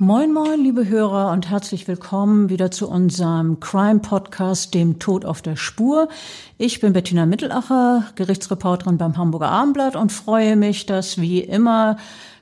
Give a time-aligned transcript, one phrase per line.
[0.00, 5.42] Moin, moin, liebe Hörer und herzlich willkommen wieder zu unserem Crime Podcast, dem Tod auf
[5.42, 6.08] der Spur.
[6.56, 11.96] Ich bin Bettina Mittelacher, Gerichtsreporterin beim Hamburger Abendblatt und freue mich, dass wie immer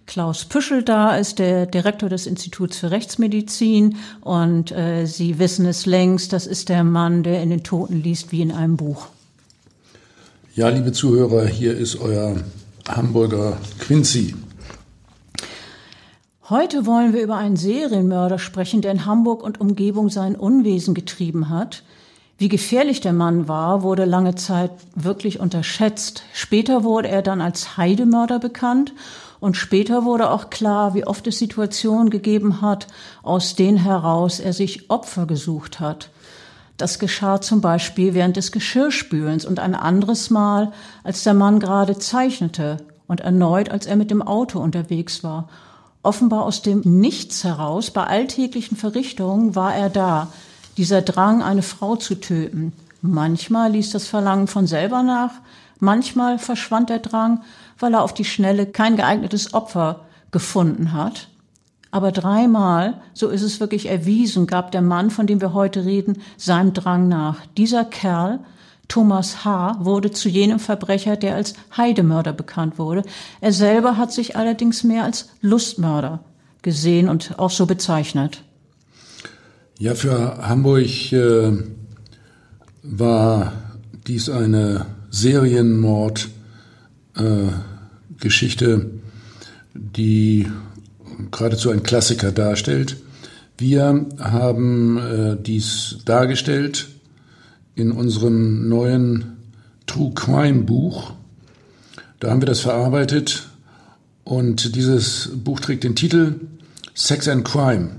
[0.04, 3.96] Klaus Püschel da ist, der Direktor des Instituts für Rechtsmedizin.
[4.20, 8.32] Und äh, Sie wissen es längst, das ist der Mann, der in den Toten liest
[8.32, 9.06] wie in einem Buch.
[10.54, 12.36] Ja, liebe Zuhörer, hier ist euer
[12.86, 14.34] Hamburger Quincy.
[16.48, 21.48] Heute wollen wir über einen Serienmörder sprechen, der in Hamburg und Umgebung sein Unwesen getrieben
[21.48, 21.82] hat.
[22.38, 26.22] Wie gefährlich der Mann war, wurde lange Zeit wirklich unterschätzt.
[26.32, 28.92] Später wurde er dann als Heidemörder bekannt
[29.40, 32.86] und später wurde auch klar, wie oft es Situationen gegeben hat,
[33.24, 36.10] aus denen heraus er sich Opfer gesucht hat.
[36.76, 40.70] Das geschah zum Beispiel während des Geschirrspülens und ein anderes Mal,
[41.02, 42.76] als der Mann gerade zeichnete
[43.08, 45.48] und erneut, als er mit dem Auto unterwegs war
[46.06, 50.28] Offenbar aus dem Nichts heraus, bei alltäglichen Verrichtungen war er da,
[50.76, 52.72] dieser Drang, eine Frau zu töten.
[53.02, 55.32] Manchmal ließ das Verlangen von selber nach,
[55.80, 57.42] manchmal verschwand der Drang,
[57.80, 61.26] weil er auf die Schnelle kein geeignetes Opfer gefunden hat.
[61.90, 66.22] Aber dreimal, so ist es wirklich erwiesen, gab der Mann, von dem wir heute reden,
[66.36, 67.38] seinem Drang nach.
[67.56, 68.38] Dieser Kerl
[68.88, 69.78] Thomas H.
[69.80, 73.02] wurde zu jenem Verbrecher, der als Heidemörder bekannt wurde.
[73.40, 76.24] Er selber hat sich allerdings mehr als Lustmörder
[76.62, 78.42] gesehen und auch so bezeichnet.
[79.78, 81.52] Ja, für Hamburg äh,
[82.82, 83.52] war
[84.06, 86.24] dies eine Serienmordgeschichte,
[88.64, 88.86] äh,
[89.74, 90.48] die
[91.30, 92.96] geradezu ein Klassiker darstellt.
[93.58, 96.88] Wir haben äh, dies dargestellt
[97.76, 99.36] in unserem neuen
[99.86, 101.12] True Crime Buch.
[102.18, 103.48] Da haben wir das verarbeitet
[104.24, 106.40] und dieses Buch trägt den Titel
[106.94, 107.90] Sex and Crime.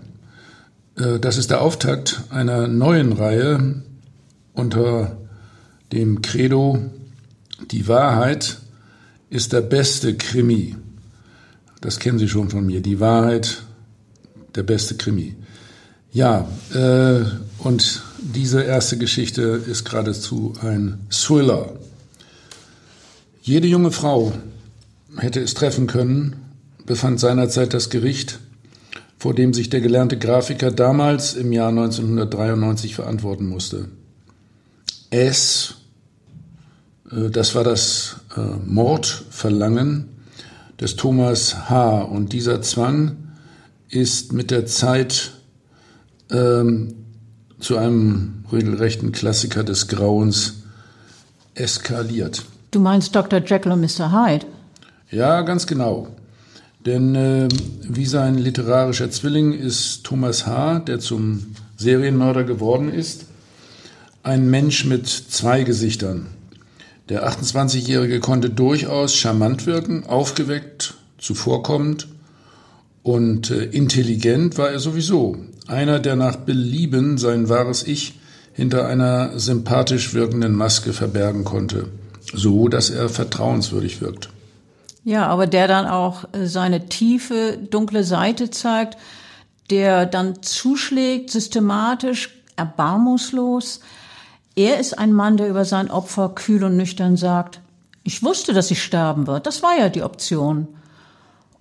[0.97, 3.83] Äh, das ist der Auftakt einer neuen Reihe
[4.53, 5.17] unter
[5.94, 6.79] dem Credo
[7.71, 8.57] Die Wahrheit
[9.29, 10.75] ist der beste Krimi.
[11.81, 12.81] Das kennen Sie schon von mir.
[12.81, 13.63] Die Wahrheit,
[14.55, 15.35] der beste Krimi.
[16.11, 17.23] Ja, äh,
[17.59, 18.01] und
[18.33, 21.73] diese erste Geschichte ist geradezu ein Thriller.
[23.41, 24.33] Jede junge Frau
[25.17, 26.35] hätte es treffen können,
[26.85, 28.39] befand seinerzeit das Gericht,
[29.17, 33.88] vor dem sich der gelernte Grafiker damals im Jahr 1993 verantworten musste.
[35.09, 35.75] Es,
[37.11, 40.09] äh, das war das äh, Mordverlangen
[40.79, 42.01] des Thomas H.
[42.01, 43.15] Und dieser Zwang
[43.89, 45.31] ist mit der Zeit
[46.29, 46.97] ähm,
[47.59, 50.63] zu einem regelrechten Klassiker des Grauens
[51.56, 52.44] eskaliert.
[52.72, 53.41] Du meinst Dr.
[53.44, 54.12] Jekyll und Mr.
[54.12, 54.45] Hyde?
[55.09, 56.07] Ja, ganz genau.
[56.85, 57.47] Denn äh,
[57.81, 63.25] wie sein literarischer Zwilling ist Thomas H., der zum Serienmörder geworden ist,
[64.24, 66.28] ein Mensch mit zwei Gesichtern.
[67.09, 72.07] Der 28-Jährige konnte durchaus charmant wirken, aufgeweckt, zuvorkommend
[73.03, 75.38] und äh, intelligent war er sowieso.
[75.67, 78.19] Einer, der nach Belieben sein wahres Ich
[78.53, 81.89] hinter einer sympathisch wirkenden Maske verbergen konnte,
[82.33, 84.30] so dass er vertrauenswürdig wirkt.
[85.03, 88.97] Ja, aber der dann auch äh, seine tiefe, dunkle Seite zeigt,
[89.69, 93.81] der dann zuschlägt, systematisch, erbarmungslos.
[94.56, 97.62] Er ist ein Mann, der über sein Opfer kühl und nüchtern sagt,
[98.03, 99.45] ich wusste, dass ich sterben wird.
[99.45, 100.68] Das war ja die Option.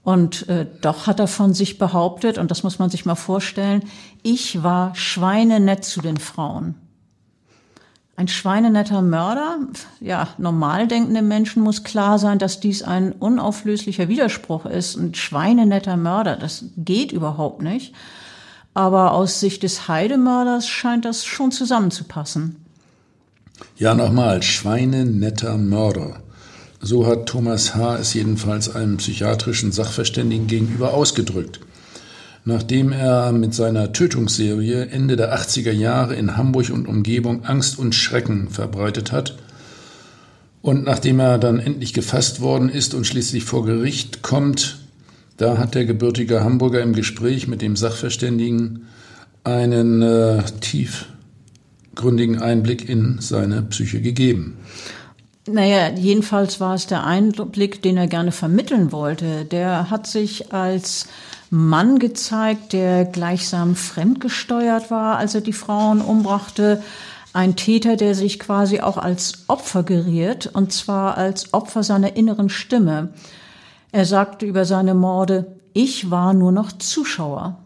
[0.07, 3.83] Und äh, doch hat er von sich behauptet, und das muss man sich mal vorstellen,
[4.23, 6.77] ich war schweinenett zu den Frauen.
[8.15, 9.59] Ein schweinenetter Mörder,
[9.99, 14.95] ja, normal denkende Menschen muss klar sein, dass dies ein unauflöslicher Widerspruch ist.
[14.95, 17.93] Ein schweinenetter Mörder, das geht überhaupt nicht.
[18.75, 22.65] Aber aus Sicht des Heidemörders scheint das schon zusammenzupassen.
[23.77, 26.23] Ja, nochmal, schweinenetter Mörder.
[26.87, 27.97] So hat Thomas H.
[27.97, 31.59] es jedenfalls einem psychiatrischen Sachverständigen gegenüber ausgedrückt.
[32.45, 37.97] Nachdem er mit seiner Tötungsserie Ende der 80er Jahre in Hamburg und Umgebung Angst und
[37.97, 39.37] Schrecken verbreitet hat,
[40.63, 44.79] und nachdem er dann endlich gefasst worden ist und schließlich vor Gericht kommt,
[45.39, 48.87] da hat der gebürtige Hamburger im Gespräch mit dem Sachverständigen
[49.43, 54.59] einen äh, tiefgründigen Einblick in seine Psyche gegeben.
[55.49, 59.45] Naja, jedenfalls war es der Einblick, den er gerne vermitteln wollte.
[59.45, 61.07] Der hat sich als
[61.51, 66.83] Mann gezeigt, der gleichsam fremdgesteuert war, als er die Frauen umbrachte.
[67.33, 72.49] Ein Täter, der sich quasi auch als Opfer geriert, und zwar als Opfer seiner inneren
[72.49, 73.11] Stimme.
[73.93, 77.59] Er sagte über seine Morde, ich war nur noch Zuschauer.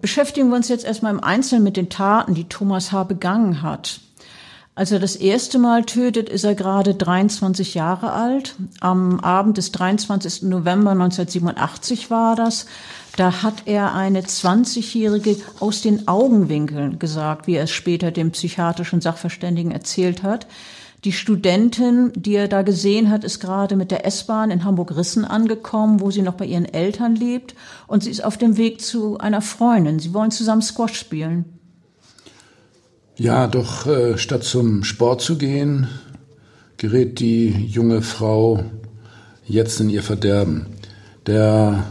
[0.00, 3.04] Beschäftigen wir uns jetzt erstmal im Einzelnen mit den Taten, die Thomas H.
[3.04, 4.00] begangen hat.
[4.78, 8.54] Als er das erste Mal tötet, ist er gerade 23 Jahre alt.
[8.78, 10.42] Am Abend des 23.
[10.42, 12.66] November 1987 war das.
[13.16, 19.00] Da hat er eine 20-Jährige aus den Augenwinkeln gesagt, wie er es später dem psychiatrischen
[19.00, 20.46] Sachverständigen erzählt hat.
[21.02, 25.98] Die Studentin, die er da gesehen hat, ist gerade mit der S-Bahn in Hamburg-Rissen angekommen,
[25.98, 27.56] wo sie noch bei ihren Eltern lebt.
[27.88, 29.98] Und sie ist auf dem Weg zu einer Freundin.
[29.98, 31.57] Sie wollen zusammen Squash spielen.
[33.20, 35.88] Ja, doch äh, statt zum Sport zu gehen,
[36.76, 38.62] gerät die junge Frau
[39.44, 40.66] jetzt in ihr Verderben.
[41.26, 41.84] Der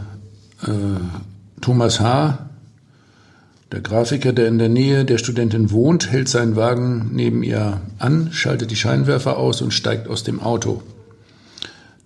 [0.62, 0.70] äh,
[1.60, 2.48] Thomas H.,
[3.70, 8.30] der Grafiker, der in der Nähe der Studentin wohnt, hält seinen Wagen neben ihr an,
[8.32, 10.82] schaltet die Scheinwerfer aus und steigt aus dem Auto.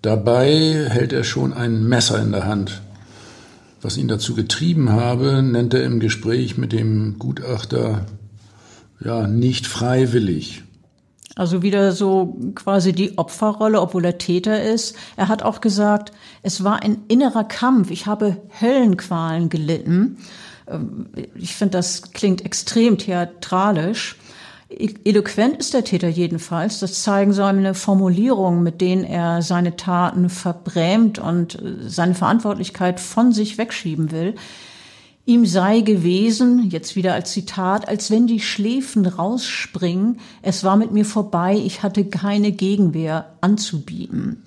[0.03, 2.83] Dabei hält er schon ein Messer in der Hand.
[3.83, 8.05] Was ihn dazu getrieben habe, nennt er im Gespräch mit dem Gutachter
[9.05, 10.63] ja, nicht freiwillig.
[11.35, 14.97] Also wieder so quasi die Opferrolle, obwohl er Täter ist.
[15.17, 16.13] Er hat auch gesagt,
[16.43, 17.91] es war ein innerer Kampf.
[17.91, 20.19] Ich habe Höllenqualen gelitten.
[20.69, 24.17] Ähm, ich finde, das klingt extrem theatralisch.
[24.69, 26.81] E-, eloquent ist der Täter jedenfalls.
[26.81, 33.33] Das zeigen seine Formulierungen, mit denen er seine Taten verbrämt und äh, seine Verantwortlichkeit von
[33.33, 34.35] sich wegschieben will.
[35.25, 40.91] Ihm sei gewesen, jetzt wieder als Zitat, als wenn die Schläfen rausspringen, es war mit
[40.91, 44.43] mir vorbei, ich hatte keine Gegenwehr anzubieten.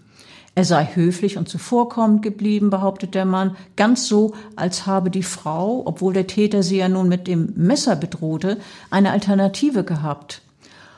[0.53, 5.83] Er sei höflich und zuvorkommend geblieben, behauptet der Mann, ganz so, als habe die Frau,
[5.85, 8.57] obwohl der Täter sie ja nun mit dem Messer bedrohte,
[8.89, 10.41] eine Alternative gehabt.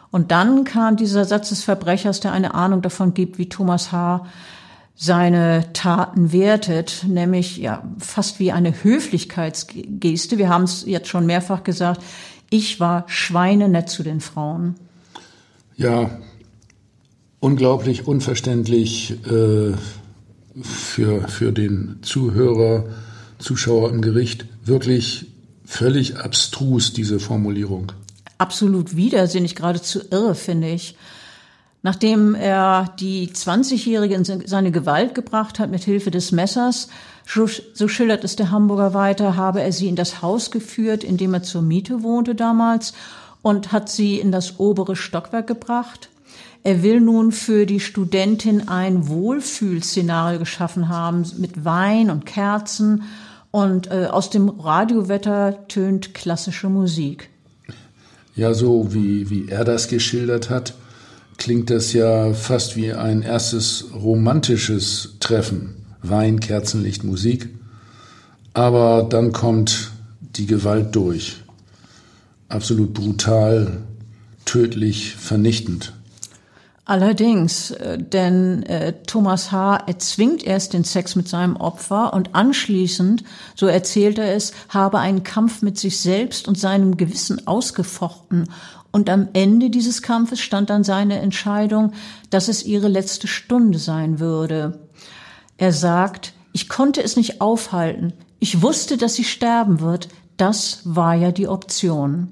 [0.09, 4.25] Und dann kam dieser Satz des Verbrechers, der eine Ahnung davon gibt, wie Thomas H
[4.99, 10.39] seine Taten wertet, nämlich ja fast wie eine Höflichkeitsgeste.
[10.39, 12.01] Wir haben es jetzt schon mehrfach gesagt.
[12.49, 14.75] Ich war schweinenett zu den Frauen.
[15.75, 16.09] Ja,
[17.39, 19.73] unglaublich unverständlich äh,
[20.61, 22.85] für, für den Zuhörer,
[23.37, 24.45] Zuschauer im Gericht.
[24.65, 25.27] Wirklich
[25.63, 27.91] völlig abstrus, diese Formulierung.
[28.39, 30.95] Absolut widersinnig, geradezu irre, finde ich.
[31.87, 36.89] Nachdem er die 20-Jährige in seine Gewalt gebracht hat mit Hilfe des Messers,
[37.25, 41.33] so schildert es der Hamburger weiter, habe er sie in das Haus geführt, in dem
[41.33, 42.91] er zur Miete wohnte damals
[43.41, 46.09] und hat sie in das obere Stockwerk gebracht.
[46.61, 53.03] Er will nun für die Studentin ein Wohlfühlszenario geschaffen haben mit Wein und Kerzen
[53.51, 57.29] und äh, aus dem Radiowetter tönt klassische Musik.
[58.35, 60.73] Ja, so wie, wie er das geschildert hat,
[61.37, 65.85] klingt das ja fast wie ein erstes romantisches Treffen.
[66.01, 67.49] Wein, Kerzenlicht, Musik.
[68.53, 71.37] Aber dann kommt die Gewalt durch.
[72.49, 73.77] Absolut brutal,
[74.45, 75.93] tödlich, vernichtend.
[76.87, 79.75] Allerdings, äh, denn äh, Thomas H.
[79.87, 83.25] erzwingt erst den Sex mit seinem Opfer und anschließend,
[83.55, 88.47] so erzählt er es, habe einen Kampf mit sich selbst und seinem Gewissen ausgefochten
[88.91, 91.93] und am Ende dieses Kampfes stand dann seine Entscheidung,
[92.29, 94.79] dass es ihre letzte Stunde sein würde.
[95.57, 98.13] Er sagt, ich konnte es nicht aufhalten.
[98.39, 100.09] Ich wusste, dass sie sterben wird.
[100.37, 102.29] Das war ja die Option.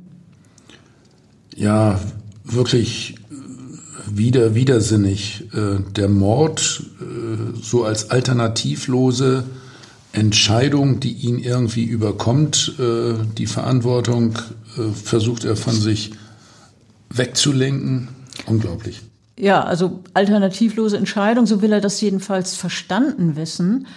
[1.56, 2.00] Ja,
[2.44, 3.16] wirklich
[4.08, 5.46] wieder widersinnig.
[5.54, 9.44] Äh, der Mord äh, so als alternativlose
[10.12, 14.38] Entscheidung, die ihn irgendwie überkommt, äh, die Verantwortung
[15.04, 16.12] versucht er von sich
[17.10, 18.10] wegzulenken.
[18.46, 19.02] Unglaublich.
[19.38, 23.88] Ja, also alternativlose Entscheidung, so will er das jedenfalls verstanden wissen.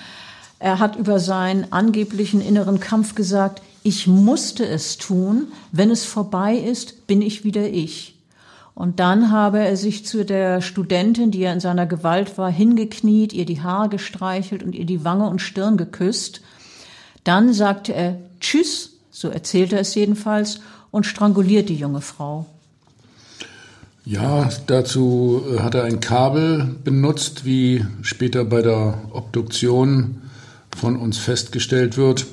[0.59, 6.57] Er hat über seinen angeblichen inneren Kampf gesagt, ich musste es tun, wenn es vorbei
[6.57, 8.17] ist, bin ich wieder ich.
[8.75, 13.33] Und dann habe er sich zu der Studentin, die ja in seiner Gewalt war, hingekniet,
[13.33, 16.43] ihr die Haare gestreichelt und ihr die Wange und Stirn geküsst.
[17.25, 20.61] Dann sagte er Tschüss, so erzählte er es jedenfalls,
[20.91, 22.47] und stranguliert die junge Frau.
[24.09, 30.23] Ja, dazu äh, hat er ein Kabel benutzt, wie später bei der Obduktion
[30.75, 32.25] von uns festgestellt wird.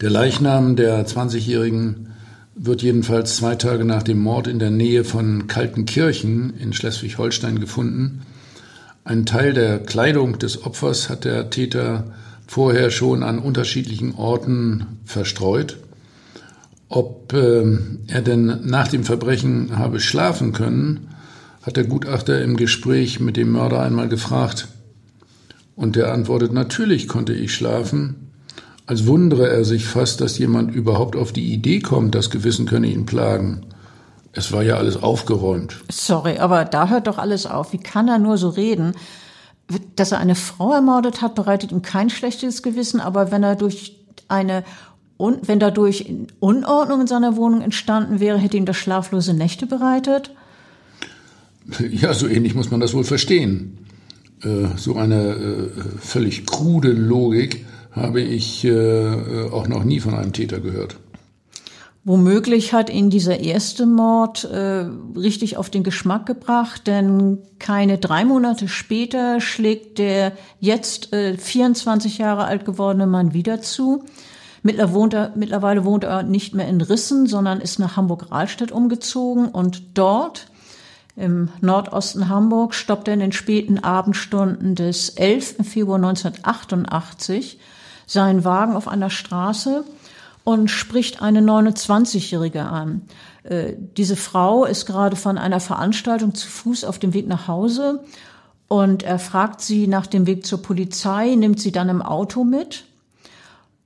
[0.00, 2.14] Der Leichnam der 20-Jährigen
[2.54, 8.22] wird jedenfalls zwei Tage nach dem Mord in der Nähe von Kaltenkirchen in Schleswig-Holstein gefunden.
[9.04, 12.04] Ein Teil der Kleidung des Opfers hat der Täter
[12.46, 15.76] vorher schon an unterschiedlichen Orten verstreut.
[16.88, 17.64] Ob äh,
[18.06, 21.08] er denn nach dem Verbrechen habe schlafen können,
[21.62, 24.68] hat der Gutachter im Gespräch mit dem Mörder einmal gefragt.
[25.74, 28.30] Und der antwortet, natürlich konnte ich schlafen,
[28.86, 32.86] als wundere er sich fast, dass jemand überhaupt auf die Idee kommt, das Gewissen könne
[32.86, 33.66] ihn plagen.
[34.32, 35.78] Es war ja alles aufgeräumt.
[35.90, 37.72] Sorry, aber da hört doch alles auf.
[37.72, 38.92] Wie kann er nur so reden?
[39.96, 43.98] Dass er eine Frau ermordet hat, bereitet ihm kein schlechtes Gewissen, aber wenn er durch
[44.28, 44.62] eine
[45.16, 50.30] und wenn dadurch Unordnung in seiner Wohnung entstanden wäre, hätte ihm das schlaflose Nächte bereitet?
[51.90, 53.78] Ja, so ähnlich muss man das wohl verstehen.
[54.42, 55.68] Äh, so eine äh,
[55.98, 60.96] völlig krude Logik habe ich äh, auch noch nie von einem Täter gehört.
[62.08, 68.24] Womöglich hat ihn dieser erste Mord äh, richtig auf den Geschmack gebracht, denn keine drei
[68.24, 70.30] Monate später schlägt der
[70.60, 74.04] jetzt äh, 24 Jahre alt gewordene Mann wieder zu.
[74.66, 79.46] Mittlerweile wohnt, er, mittlerweile wohnt er nicht mehr in Rissen, sondern ist nach Hamburg-Rahlstedt umgezogen
[79.46, 80.48] und dort
[81.14, 85.58] im Nordosten Hamburg stoppt er in den späten Abendstunden des 11.
[85.62, 87.60] Februar 1988
[88.08, 89.84] seinen Wagen auf einer Straße
[90.42, 93.02] und spricht eine 29-Jährige an.
[93.44, 98.02] Äh, diese Frau ist gerade von einer Veranstaltung zu Fuß auf dem Weg nach Hause
[98.66, 102.84] und er fragt sie nach dem Weg zur Polizei, nimmt sie dann im Auto mit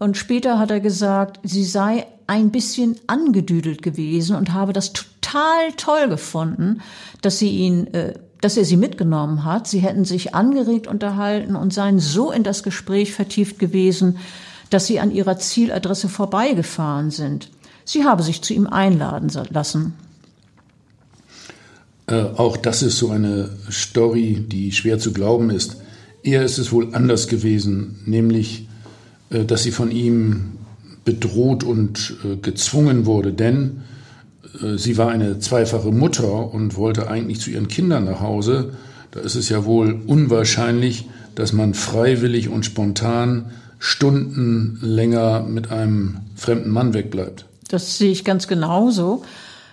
[0.00, 5.72] und später hat er gesagt, sie sei ein bisschen angedüdelt gewesen und habe das total
[5.76, 6.80] toll gefunden,
[7.20, 9.68] dass sie ihn, äh, dass er sie mitgenommen hat.
[9.68, 14.16] Sie hätten sich angeregt unterhalten und seien so in das Gespräch vertieft gewesen,
[14.70, 17.50] dass sie an ihrer Zieladresse vorbeigefahren sind.
[17.84, 19.92] Sie habe sich zu ihm einladen lassen.
[22.06, 25.76] Äh, auch das ist so eine Story, die schwer zu glauben ist.
[26.22, 28.66] Eher ist es wohl anders gewesen, nämlich
[29.30, 30.58] dass sie von ihm
[31.04, 33.82] bedroht und äh, gezwungen wurde, denn
[34.62, 38.74] äh, sie war eine zweifache Mutter und wollte eigentlich zu ihren Kindern nach Hause.
[39.10, 43.46] Da ist es ja wohl unwahrscheinlich, dass man freiwillig und spontan
[43.78, 47.46] Stunden länger mit einem fremden Mann wegbleibt.
[47.68, 49.24] Das sehe ich ganz genauso.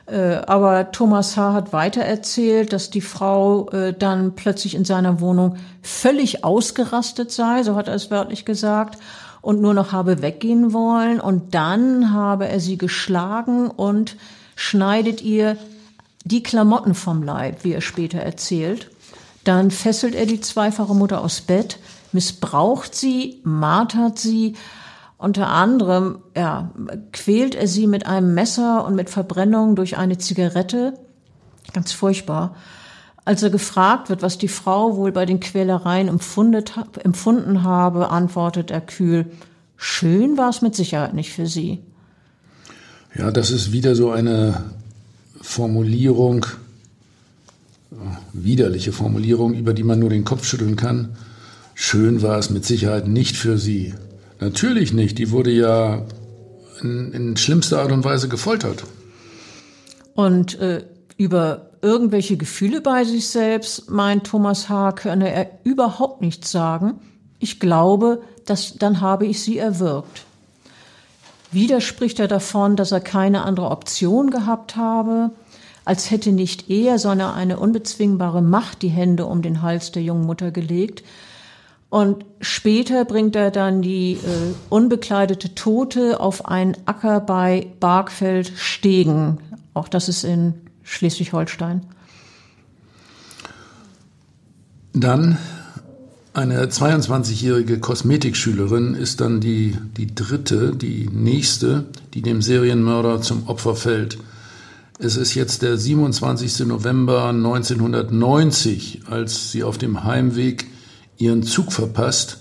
[0.05, 1.51] Aber Thomas H.
[1.51, 7.75] hat weiter erzählt, dass die Frau dann plötzlich in seiner Wohnung völlig ausgerastet sei, so
[7.75, 8.97] hat er es wörtlich gesagt,
[9.47, 11.21] und nur noch habe weggehen wollen.
[11.21, 14.17] Und dann habe er sie geschlagen und
[14.57, 15.55] schneidet ihr
[16.25, 18.91] die Klamotten vom Leib, wie er später erzählt.
[19.45, 21.79] Dann fesselt er die zweifache Mutter aus Bett,
[22.11, 24.57] missbraucht sie, martert sie.
[25.17, 26.71] Unter anderem ja,
[27.13, 30.99] quält er sie mit einem Messer und mit Verbrennung durch eine Zigarette.
[31.71, 32.53] Ganz furchtbar.
[33.27, 38.79] Als er gefragt wird, was die Frau wohl bei den Quälereien empfunden habe, antwortet er
[38.79, 39.25] kühl,
[39.75, 41.79] schön war es mit Sicherheit nicht für sie.
[43.13, 44.63] Ja, das ist wieder so eine
[45.41, 46.45] Formulierung,
[48.31, 51.17] widerliche Formulierung, über die man nur den Kopf schütteln kann.
[51.73, 53.93] Schön war es mit Sicherheit nicht für sie.
[54.39, 56.05] Natürlich nicht, die wurde ja
[56.81, 58.85] in, in schlimmster Art und Weise gefoltert.
[60.15, 60.85] Und äh,
[61.17, 66.99] über irgendwelche Gefühle bei sich selbst, meint Thomas H., könne er überhaupt nichts sagen.
[67.39, 70.25] Ich glaube, dass, dann habe ich sie erwürgt.
[71.51, 75.31] Wieder spricht er davon, dass er keine andere Option gehabt habe,
[75.85, 80.25] als hätte nicht er, sondern eine unbezwingbare Macht die Hände um den Hals der jungen
[80.25, 81.03] Mutter gelegt.
[81.89, 89.37] Und später bringt er dann die äh, unbekleidete Tote auf einen Acker bei Bargfeld Stegen.
[89.73, 91.81] Auch das ist in Schleswig-Holstein.
[94.93, 95.37] Dann
[96.33, 103.75] eine 22-jährige Kosmetikschülerin ist dann die, die dritte, die nächste, die dem Serienmörder zum Opfer
[103.75, 104.17] fällt.
[104.99, 106.65] Es ist jetzt der 27.
[106.67, 110.65] November 1990, als sie auf dem Heimweg
[111.17, 112.39] ihren Zug verpasst.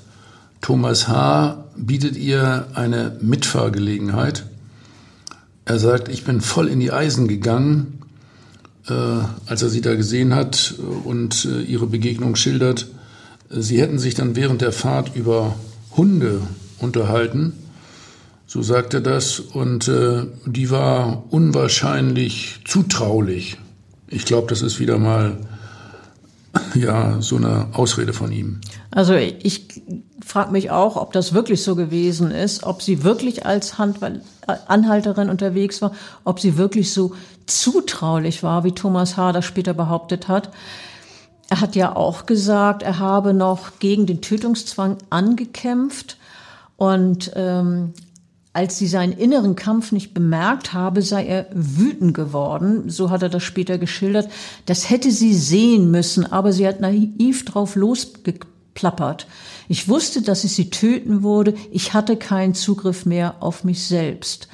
[0.61, 1.65] Thomas H.
[1.77, 4.47] bietet ihr eine Mitfahrgelegenheit.
[5.65, 7.96] Er sagt, ich bin voll in die Eisen gegangen,
[9.47, 10.75] als er sie da gesehen hat
[11.05, 12.89] und äh, ihre Begegnung schildert.
[13.51, 15.57] Sie hätten sich dann während der Fahrt über
[15.97, 16.41] Hunde
[16.79, 17.55] unterhalten,
[18.47, 23.57] so sagt er das, und äh, die war unwahrscheinlich zutraulich.
[24.09, 25.39] Ich glaube, das ist wieder mal
[26.75, 28.61] ja so eine Ausrede von ihm.
[28.91, 29.83] Also ich
[30.25, 33.99] frage mich auch, ob das wirklich so gewesen ist, ob sie wirklich als Hand
[34.67, 35.93] Anhalterin unterwegs war,
[36.25, 37.15] ob sie wirklich so
[37.47, 39.33] zutraulich war, wie Thomas H.
[39.33, 40.51] das später behauptet hat.
[41.49, 46.19] Er hat ja auch gesagt, er habe noch gegen den Tötungszwang angekämpft
[46.77, 47.93] und ähm,
[48.57, 52.89] als sie seinen inneren Kampf nicht bemerkt habe, sei er wütend geworden.
[52.89, 54.31] So hat er das später geschildert.
[54.65, 59.27] Das hätte sie sehen müssen, aber sie hat naiv drauf losgeplappert.
[59.69, 61.53] Ich wusste, dass ich sie töten würde.
[61.71, 64.49] Ich hatte keinen Zugriff mehr auf mich selbst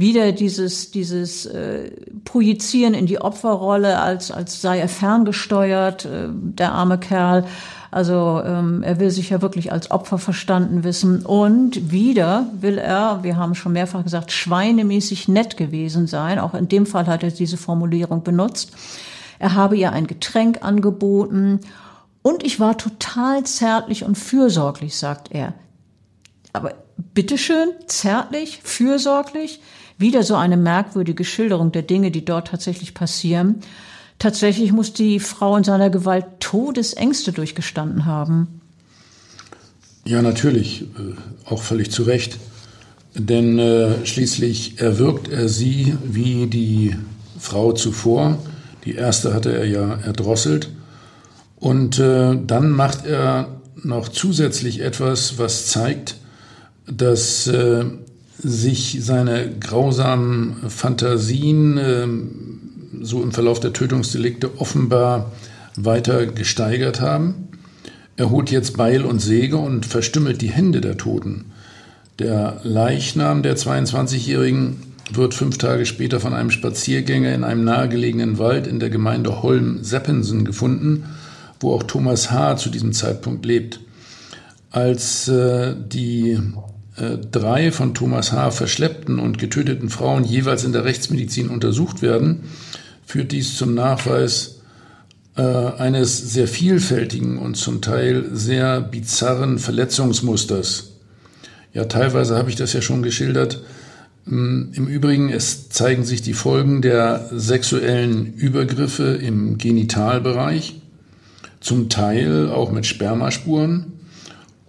[0.00, 1.90] wieder dieses, dieses äh,
[2.24, 7.44] Projizieren in die Opferrolle, als, als sei er ferngesteuert, äh, der arme Kerl.
[7.90, 11.26] Also ähm, er will sich ja wirklich als Opfer verstanden wissen.
[11.26, 16.38] Und wieder will er, wir haben schon mehrfach gesagt, schweinemäßig nett gewesen sein.
[16.38, 18.72] Auch in dem Fall hat er diese Formulierung benutzt.
[19.38, 21.60] Er habe ihr ein Getränk angeboten.
[22.22, 25.54] Und ich war total zärtlich und fürsorglich, sagt er.
[26.52, 26.74] Aber
[27.14, 29.60] bitteschön, zärtlich, fürsorglich
[29.98, 33.62] wieder so eine merkwürdige Schilderung der Dinge, die dort tatsächlich passieren.
[34.20, 38.60] Tatsächlich muss die Frau in seiner Gewalt Todesängste durchgestanden haben.
[40.04, 42.36] Ja, natürlich, äh, auch völlig zu Recht.
[43.14, 46.94] Denn äh, schließlich erwürgt er sie wie die
[47.38, 48.38] Frau zuvor.
[48.84, 50.68] Die erste hatte er ja erdrosselt.
[51.56, 56.16] Und äh, dann macht er noch zusätzlich etwas, was zeigt,
[56.86, 57.86] dass äh,
[58.36, 62.06] sich seine grausamen Fantasien äh,
[63.00, 65.32] so im Verlauf der Tötungsdelikte offenbar
[65.76, 67.48] weiter gesteigert haben.
[68.16, 71.46] Er holt jetzt Beil und Säge und verstümmelt die Hände der Toten.
[72.18, 74.76] Der Leichnam der 22-Jährigen
[75.12, 80.44] wird fünf Tage später von einem Spaziergänger in einem nahegelegenen Wald in der Gemeinde Holm-Seppensen
[80.44, 81.04] gefunden,
[81.60, 82.56] wo auch Thomas H.
[82.56, 83.80] zu diesem Zeitpunkt lebt.
[84.70, 86.38] Als äh, die
[86.96, 88.50] äh, drei von Thomas H.
[88.50, 92.42] verschleppten und getöteten Frauen jeweils in der Rechtsmedizin untersucht werden,
[93.10, 94.60] führt dies zum Nachweis
[95.36, 100.92] äh, eines sehr vielfältigen und zum Teil sehr bizarren Verletzungsmusters.
[101.72, 103.64] Ja, teilweise habe ich das ja schon geschildert.
[104.26, 110.80] Mm, Im Übrigen, es zeigen sich die Folgen der sexuellen Übergriffe im Genitalbereich,
[111.58, 113.86] zum Teil auch mit Spermaspuren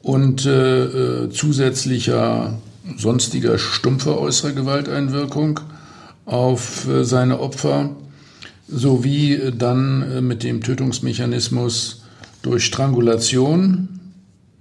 [0.01, 2.57] und äh, äh, zusätzlicher
[2.97, 5.59] sonstiger stumpfer äußerer Gewalteinwirkung
[6.25, 7.91] auf äh, seine Opfer
[8.71, 12.03] sowie dann äh, mit dem Tötungsmechanismus
[12.41, 13.89] durch Strangulation.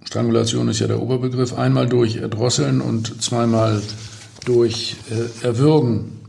[0.04, 3.80] Strangulation ist ja der Oberbegriff, einmal durch Erdrosseln und zweimal
[4.44, 6.20] durch äh, Erwürgen.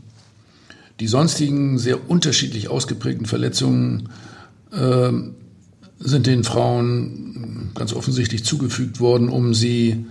[1.00, 4.08] Die sonstigen sehr unterschiedlich ausgeprägten Verletzungen
[4.70, 5.10] äh,
[5.98, 10.06] sind den Frauen ganz offensichtlich zugefügt worden, um sie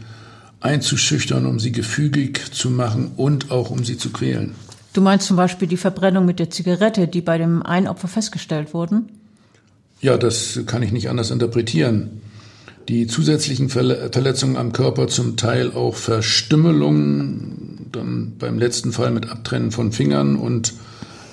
[0.60, 4.54] einzuschüchtern, um sie gefügig zu machen und auch um sie zu quälen.
[4.94, 8.74] Du meinst zum Beispiel die Verbrennung mit der Zigarette, die bei dem einen Opfer festgestellt
[8.74, 9.10] wurden?
[10.02, 12.22] Ja, das kann ich nicht anders interpretieren.
[12.90, 19.72] Die zusätzlichen Verletzungen am Körper, zum Teil auch Verstümmelungen, dann beim letzten Fall mit Abtrennen
[19.72, 20.74] von Fingern und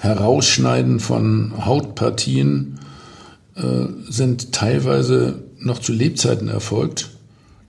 [0.01, 2.79] Herausschneiden von Hautpartien,
[3.57, 7.11] äh, sind teilweise noch zu Lebzeiten erfolgt,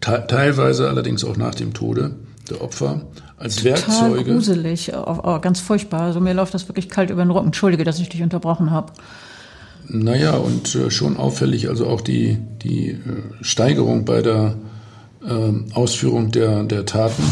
[0.02, 2.16] teilweise allerdings auch nach dem Tode
[2.50, 3.02] der Opfer
[3.40, 4.34] als Total Werkzeuge.
[4.34, 6.02] gruselig, oh, oh, ganz furchtbar.
[6.02, 7.48] Also mir läuft das wirklich kalt über den Rücken.
[7.48, 8.94] Entschuldige, dass ich dich unterbrochen habe.
[9.88, 12.98] Naja, und äh, schon auffällig, also auch die, die äh,
[13.42, 14.56] Steigerung bei der
[15.26, 17.24] äh, Ausführung der, der Taten.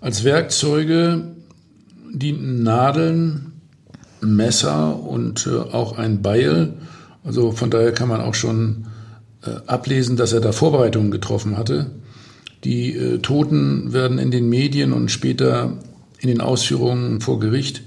[0.00, 1.22] Als Werkzeuge
[2.12, 3.52] dienten Nadeln,
[4.20, 6.74] Messer und äh, auch ein Beil,
[7.22, 8.86] also von daher kann man auch schon
[9.46, 11.90] äh, ablesen, dass er da Vorbereitungen getroffen hatte.
[12.64, 15.78] Die äh, Toten werden in den Medien und später
[16.18, 17.82] in den Ausführungen vor Gericht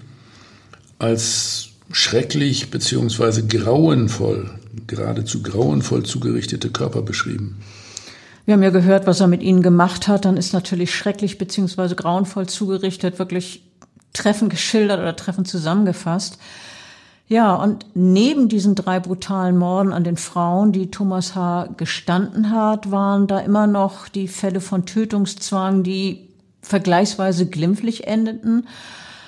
[1.00, 3.44] als schrecklich bzw.
[3.48, 4.52] grauenvoll,
[4.88, 7.58] geradezu grauenvoll zugerichtete Körper beschrieben.
[8.46, 10.26] Wir haben ja gehört, was er mit ihnen gemacht hat.
[10.26, 11.96] Dann ist natürlich schrecklich bzw.
[11.96, 13.64] grauenvoll zugerichtet, wirklich
[14.14, 16.38] treffend geschildert oder treffend zusammengefasst.
[17.30, 21.68] Ja, und neben diesen drei brutalen Morden an den Frauen, die Thomas H.
[21.76, 26.30] gestanden hat, waren da immer noch die Fälle von Tötungszwang, die
[26.62, 28.68] vergleichsweise glimpflich endeten.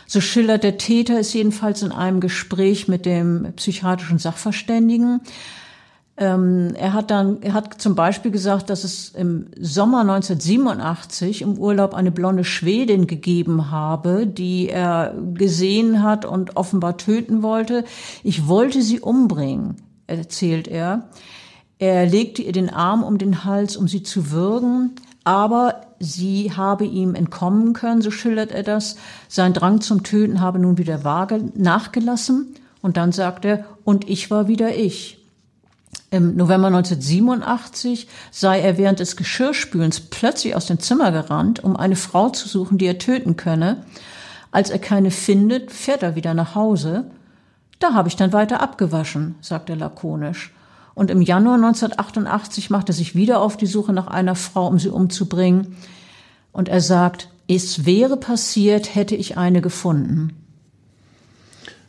[0.08, 5.20] So schildert der Täter es jedenfalls in einem Gespräch mit dem psychiatrischen Sachverständigen.
[6.20, 11.58] Ähm, er hat dann, er hat zum Beispiel gesagt, dass es im Sommer 1987 im
[11.58, 17.86] Urlaub eine blonde Schwedin gegeben habe, die er gesehen hat und offenbar töten wollte.
[18.22, 19.78] Ich wollte sie umbringen,
[20.08, 21.08] erzählt er.
[21.78, 26.84] Er legte ihr den Arm um den Hals, um sie zu würgen, aber sie habe
[26.84, 28.98] ihm entkommen können, so schildert er das.
[29.30, 31.00] Sein Drang zum Töten habe nun wieder
[31.56, 32.56] nachgelassen.
[32.82, 35.19] Und dann sagt er, und ich war wieder ich.
[36.12, 41.96] Im November 1987 sei er während des Geschirrspülens plötzlich aus dem Zimmer gerannt, um eine
[41.96, 43.84] Frau zu suchen, die er töten könne.
[44.52, 47.06] Als er keine findet, fährt er wieder nach Hause.
[47.78, 50.52] Da habe ich dann weiter abgewaschen, sagt er lakonisch.
[50.96, 54.80] Und im Januar 1988 macht er sich wieder auf die Suche nach einer Frau, um
[54.80, 55.78] sie umzubringen.
[56.52, 60.34] Und er sagt, es wäre passiert, hätte ich eine gefunden.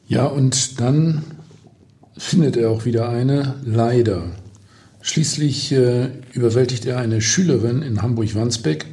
[0.07, 1.25] Ja, und dann
[2.17, 4.23] findet er auch wieder eine, leider.
[5.03, 8.87] Schließlich äh, überwältigt er eine Schülerin in Hamburg-Wandsbek.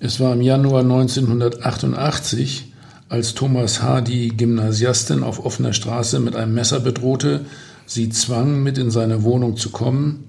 [0.00, 2.72] Es war im Januar 1988,
[3.08, 4.02] als Thomas H.
[4.02, 7.46] die Gymnasiastin auf offener Straße mit einem Messer bedrohte,
[7.86, 10.24] sie zwang, mit in seine Wohnung zu kommen.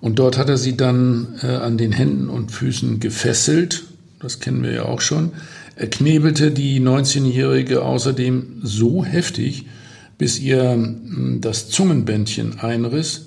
[0.00, 3.84] Und dort hat er sie dann äh, an den Händen und Füßen gefesselt.
[4.20, 5.32] Das kennen wir ja auch schon.
[5.74, 9.66] Er knebelte die 19-Jährige außerdem so heftig,
[10.22, 13.26] bis ihr hm, das Zungenbändchen einriss.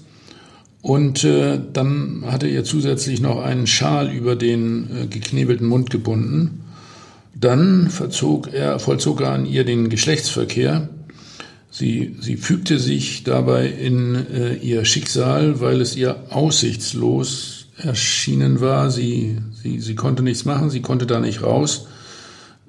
[0.82, 6.62] Und äh, dann hatte er zusätzlich noch einen Schal über den äh, geknebelten Mund gebunden.
[7.36, 10.88] Dann verzog er, vollzog er an ihr den Geschlechtsverkehr.
[11.70, 18.90] Sie, sie fügte sich dabei in äh, ihr Schicksal, weil es ihr aussichtslos erschienen war.
[18.90, 21.88] Sie, sie, sie konnte nichts machen, sie konnte da nicht raus.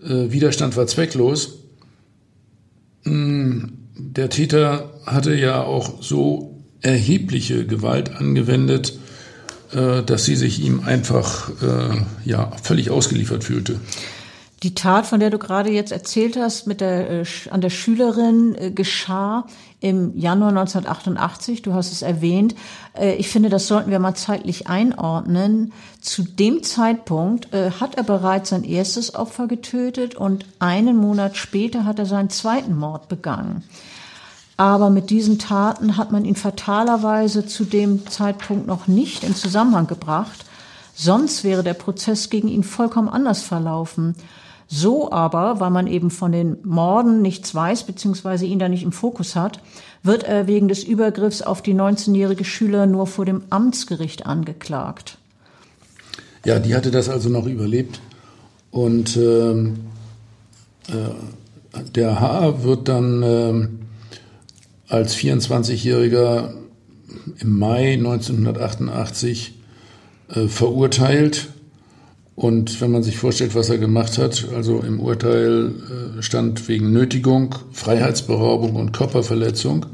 [0.04, 1.60] Äh, Widerstand war zwecklos.
[3.04, 8.98] Hm, der Täter hatte ja auch so erhebliche Gewalt angewendet,
[9.72, 13.80] äh, dass sie sich ihm einfach äh, ja völlig ausgeliefert fühlte.
[14.62, 18.54] Die Tat, von der du gerade jetzt erzählt hast, mit der, äh, an der Schülerin
[18.54, 19.46] äh, geschah
[19.80, 21.60] im Januar 1988.
[21.60, 22.54] Du hast es erwähnt.
[22.94, 25.74] Äh, ich finde, das sollten wir mal zeitlich einordnen.
[26.00, 31.98] Zu dem Zeitpunkt hat er bereits sein erstes Opfer getötet und einen Monat später hat
[31.98, 33.64] er seinen zweiten Mord begangen.
[34.56, 39.86] Aber mit diesen Taten hat man ihn fatalerweise zu dem Zeitpunkt noch nicht in Zusammenhang
[39.86, 40.46] gebracht.
[40.94, 44.14] Sonst wäre der Prozess gegen ihn vollkommen anders verlaufen.
[44.68, 48.92] So aber, weil man eben von den Morden nichts weiß, beziehungsweise ihn da nicht im
[48.92, 49.60] Fokus hat,
[50.02, 55.18] wird er wegen des Übergriffs auf die 19-jährige Schüler nur vor dem Amtsgericht angeklagt.
[56.44, 58.00] Ja, die hatte das also noch überlebt.
[58.70, 59.64] Und äh, äh,
[61.94, 62.62] der H.
[62.62, 63.68] wird dann äh,
[64.88, 66.54] als 24-Jähriger
[67.38, 69.54] im Mai 1988
[70.28, 71.48] äh, verurteilt
[72.36, 75.72] und wenn man sich vorstellt, was er gemacht hat, also im Urteil
[76.18, 79.86] äh, stand wegen Nötigung, Freiheitsberaubung und Körperverletzung.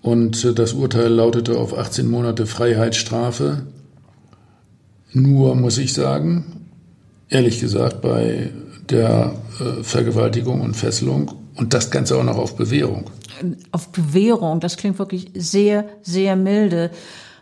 [0.00, 3.66] Und äh, das Urteil lautete auf 18 Monate Freiheitsstrafe.
[5.12, 6.68] Nur, muss ich sagen,
[7.28, 8.50] ehrlich gesagt, bei
[8.88, 13.10] der äh, Vergewaltigung und Fesselung und das Ganze auch noch auf Bewährung.
[13.72, 16.92] Auf Bewährung, das klingt wirklich sehr, sehr milde.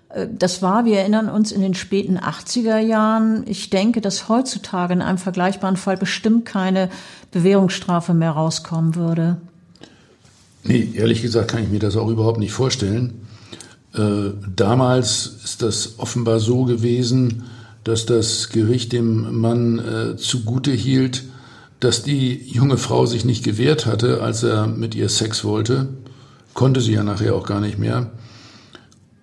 [0.08, 3.44] Äh, das war, wir erinnern uns, in den späten 80er Jahren.
[3.46, 6.90] Ich denke, dass heutzutage in einem vergleichbaren Fall bestimmt keine
[7.30, 9.36] Bewährungsstrafe mehr rauskommen würde.
[10.64, 13.26] Nee, ehrlich gesagt kann ich mir das auch überhaupt nicht vorstellen.
[13.94, 17.44] Äh, damals ist das offenbar so gewesen,
[17.84, 21.24] dass das Gericht dem Mann äh, zugute hielt,
[21.80, 25.88] dass die junge Frau sich nicht gewehrt hatte, als er mit ihr Sex wollte.
[26.52, 28.10] Konnte sie ja nachher auch gar nicht mehr.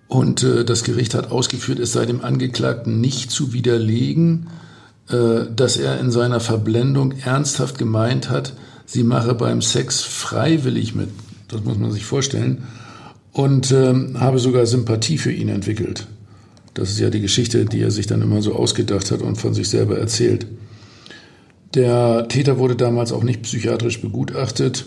[0.08, 4.48] Und äh, das Gericht hat ausgeführt, es sei dem Angeklagten nicht zu widerlegen,
[5.08, 8.54] äh, dass er in seiner Verblendung ernsthaft gemeint hat,
[8.86, 11.08] sie mache beim Sex freiwillig mit.
[11.48, 12.64] Das muss man sich vorstellen.
[13.32, 16.06] Und äh, habe sogar Sympathie für ihn entwickelt.
[16.74, 19.54] Das ist ja die Geschichte, die er sich dann immer so ausgedacht hat und von
[19.54, 20.46] sich selber erzählt.
[21.74, 24.86] Der Täter wurde damals auch nicht psychiatrisch begutachtet,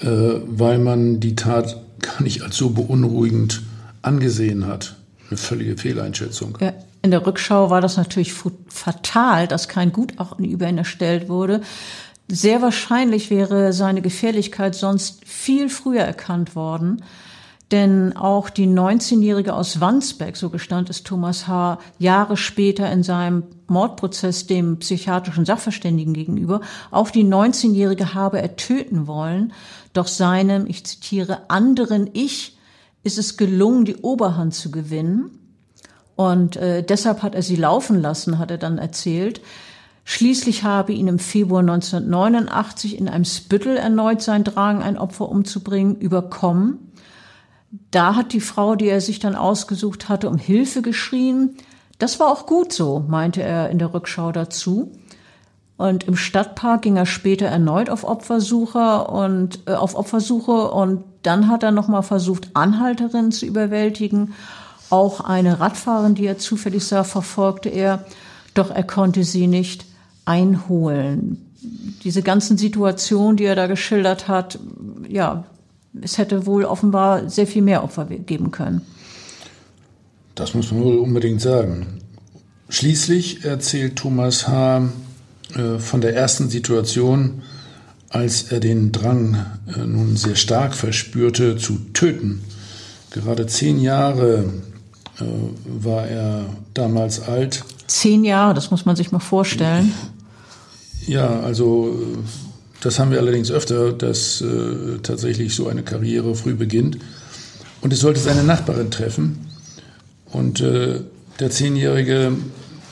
[0.00, 0.06] äh,
[0.46, 3.62] weil man die Tat gar nicht als so beunruhigend
[4.02, 4.96] angesehen hat.
[5.28, 6.58] Eine völlige Fehleinschätzung.
[6.60, 8.34] Ja, in der Rückschau war das natürlich
[8.68, 11.62] fatal, dass kein Gutachten über ihn erstellt wurde.
[12.28, 17.02] Sehr wahrscheinlich wäre seine Gefährlichkeit sonst viel früher erkannt worden.
[17.72, 23.44] Denn auch die 19-Jährige aus Wandsbek, so gestand es Thomas H., Jahre später in seinem
[23.66, 26.60] Mordprozess dem psychiatrischen Sachverständigen gegenüber,
[26.90, 29.54] auch die 19-Jährige habe er töten wollen,
[29.94, 32.58] doch seinem, ich zitiere, anderen Ich
[33.02, 35.38] ist es gelungen, die Oberhand zu gewinnen.
[36.14, 39.40] Und äh, deshalb hat er sie laufen lassen, hat er dann erzählt.
[40.04, 45.96] Schließlich habe ihn im Februar 1989 in einem Spüttel erneut sein Drang, ein Opfer umzubringen,
[45.96, 46.92] überkommen.
[47.90, 51.56] Da hat die Frau, die er sich dann ausgesucht hatte, um Hilfe geschrien.
[51.98, 54.92] Das war auch gut so, meinte er in der Rückschau dazu.
[55.76, 61.48] Und im Stadtpark ging er später erneut auf Opfersuche und äh, auf Opfersuche und dann
[61.48, 64.34] hat er noch mal versucht, Anhalterinnen zu überwältigen.
[64.90, 68.04] Auch eine Radfahrerin, die er zufällig sah, verfolgte er,
[68.54, 69.86] doch er konnte sie nicht
[70.24, 71.46] einholen.
[72.04, 74.58] Diese ganzen Situationen, die er da geschildert hat,
[75.08, 75.44] ja,
[76.00, 78.82] es hätte wohl offenbar sehr viel mehr Opfer geben können.
[80.34, 82.00] Das muss man wohl unbedingt sagen.
[82.68, 84.88] Schließlich erzählt Thomas H.
[85.54, 87.42] Äh, von der ersten Situation,
[88.12, 92.44] als er den Drang äh, nun sehr stark verspürte, zu töten.
[93.10, 94.44] Gerade zehn Jahre
[95.18, 95.24] äh,
[95.64, 96.44] war er
[96.74, 97.64] damals alt.
[97.86, 99.92] Zehn Jahre, das muss man sich mal vorstellen.
[101.06, 101.98] Ja, also
[102.80, 106.98] das haben wir allerdings öfter, dass äh, tatsächlich so eine Karriere früh beginnt.
[107.80, 109.46] Und es sollte seine Nachbarin treffen.
[110.30, 111.00] Und äh,
[111.40, 112.32] der Zehnjährige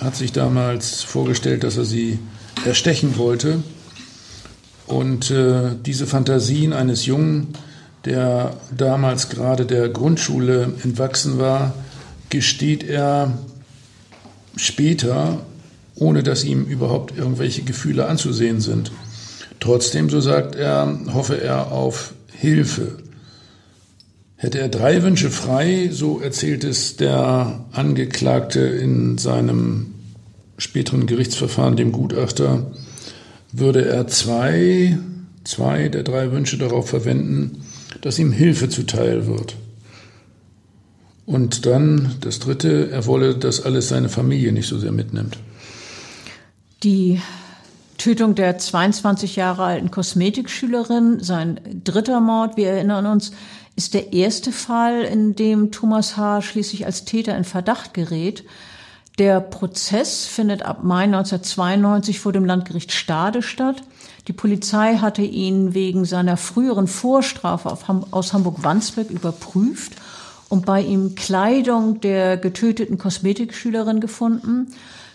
[0.00, 2.18] hat sich damals vorgestellt, dass er sie
[2.64, 3.62] erstechen wollte.
[4.90, 7.48] Und äh, diese Fantasien eines Jungen,
[8.04, 11.74] der damals gerade der Grundschule entwachsen war,
[12.28, 13.38] gesteht er
[14.56, 15.38] später,
[15.94, 18.90] ohne dass ihm überhaupt irgendwelche Gefühle anzusehen sind.
[19.60, 22.96] Trotzdem, so sagt er, hoffe er auf Hilfe.
[24.36, 29.94] Hätte er drei Wünsche frei, so erzählt es der Angeklagte in seinem
[30.58, 32.72] späteren Gerichtsverfahren dem Gutachter,
[33.52, 34.98] würde er zwei,
[35.44, 37.62] zwei der drei Wünsche darauf verwenden,
[38.00, 39.56] dass ihm Hilfe zuteil wird.
[41.26, 45.38] Und dann das dritte, er wolle, dass alles seine Familie nicht so sehr mitnimmt.
[46.82, 47.20] Die
[47.98, 53.32] Tötung der 22 Jahre alten Kosmetikschülerin, sein dritter Mord, wir erinnern uns,
[53.76, 56.42] ist der erste Fall, in dem Thomas H.
[56.42, 58.44] schließlich als Täter in Verdacht gerät.
[59.20, 63.82] Der Prozess findet ab Mai 1992 vor dem Landgericht Stade statt.
[64.28, 67.76] Die Polizei hatte ihn wegen seiner früheren Vorstrafe
[68.12, 69.92] aus Hamburg-Wandsbek überprüft
[70.48, 74.68] und bei ihm Kleidung der getöteten Kosmetikschülerin gefunden.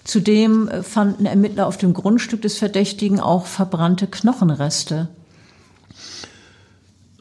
[0.03, 5.07] Zudem äh, fanden Ermittler auf dem Grundstück des Verdächtigen auch verbrannte Knochenreste.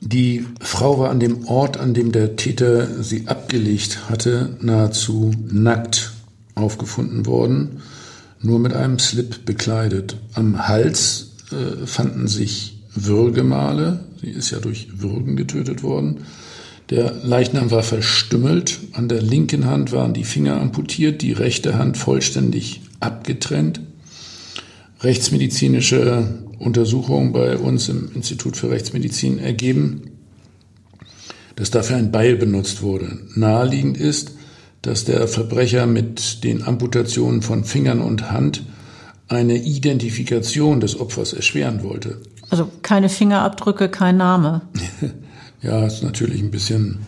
[0.03, 6.14] Die Frau war an dem Ort, an dem der Täter sie abgelegt hatte, nahezu nackt
[6.55, 7.83] aufgefunden worden,
[8.41, 10.17] nur mit einem Slip bekleidet.
[10.35, 16.21] Am Hals äh, fanden sich Würgemale, sie ist ja durch Würgen getötet worden.
[16.91, 21.97] Der Leichnam war verstümmelt, an der linken Hand waren die Finger amputiert, die rechte Hand
[21.97, 23.81] vollständig abgetrennt.
[25.01, 30.13] Rechtsmedizinische Untersuchungen bei uns im Institut für Rechtsmedizin ergeben,
[31.57, 33.19] dass dafür ein Beil benutzt wurde.
[33.35, 34.33] Naheliegend ist,
[34.87, 38.63] dass der Verbrecher mit den Amputationen von Fingern und Hand
[39.29, 42.21] eine Identifikation des Opfers erschweren wollte.
[42.51, 44.63] Also keine Fingerabdrücke, kein Name.
[45.63, 46.99] ja, ist natürlich ein bisschen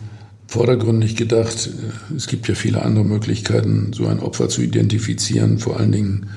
[0.47, 1.69] vordergründig gedacht.
[2.15, 5.59] Es gibt ja viele andere Möglichkeiten, so ein Opfer zu identifizieren.
[5.59, 6.29] Vor allen Dingen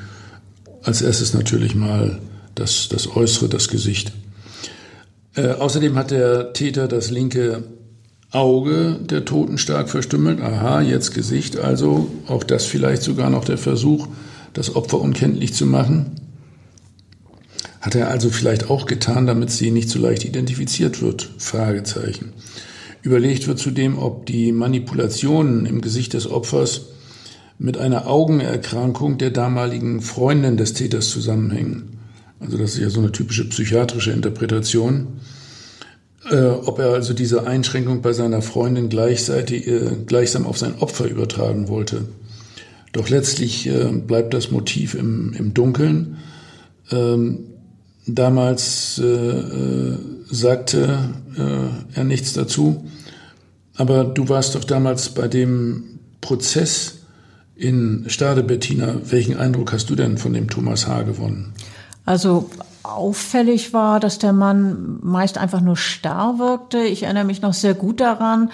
[0.83, 2.21] als erstes natürlich mal
[2.55, 4.13] das, das Äußere, das Gesicht.
[5.35, 7.65] Äh, außerdem hat der Täter das linke
[8.31, 10.41] Auge der Toten stark verstümmelt.
[10.41, 11.59] Aha, jetzt Gesicht.
[11.59, 14.07] Also auch das vielleicht sogar noch der Versuch,
[14.53, 16.13] das Opfer unkenntlich zu machen.
[17.81, 21.31] Hat er also vielleicht auch getan, damit sie nicht so leicht identifiziert wird?
[21.39, 22.33] Fragezeichen.
[23.03, 26.83] Überlegt wird zudem, ob die Manipulationen im Gesicht des Opfers
[27.59, 31.99] mit einer Augenerkrankung der damaligen Freundin des Täters zusammenhängen.
[32.39, 35.09] Also das ist ja so eine typische psychiatrische Interpretation.
[36.31, 41.07] Äh, ob er also diese Einschränkung bei seiner Freundin gleichzeitig, äh, gleichsam auf sein Opfer
[41.07, 42.07] übertragen wollte.
[42.93, 46.19] Doch letztlich äh, bleibt das Motiv im, im Dunkeln.
[46.93, 47.41] Ähm,
[48.07, 49.99] damals äh, äh,
[50.31, 52.85] sagte äh, er nichts dazu.
[53.77, 56.99] Aber du warst doch damals bei dem Prozess
[57.57, 59.01] in Stade, Bettina.
[59.05, 61.03] Welchen Eindruck hast du denn von dem Thomas H.
[61.03, 61.55] gewonnen?
[62.05, 62.51] Also
[62.83, 66.79] auffällig war, dass der Mann meist einfach nur starr wirkte.
[66.79, 68.51] Ich erinnere mich noch sehr gut daran,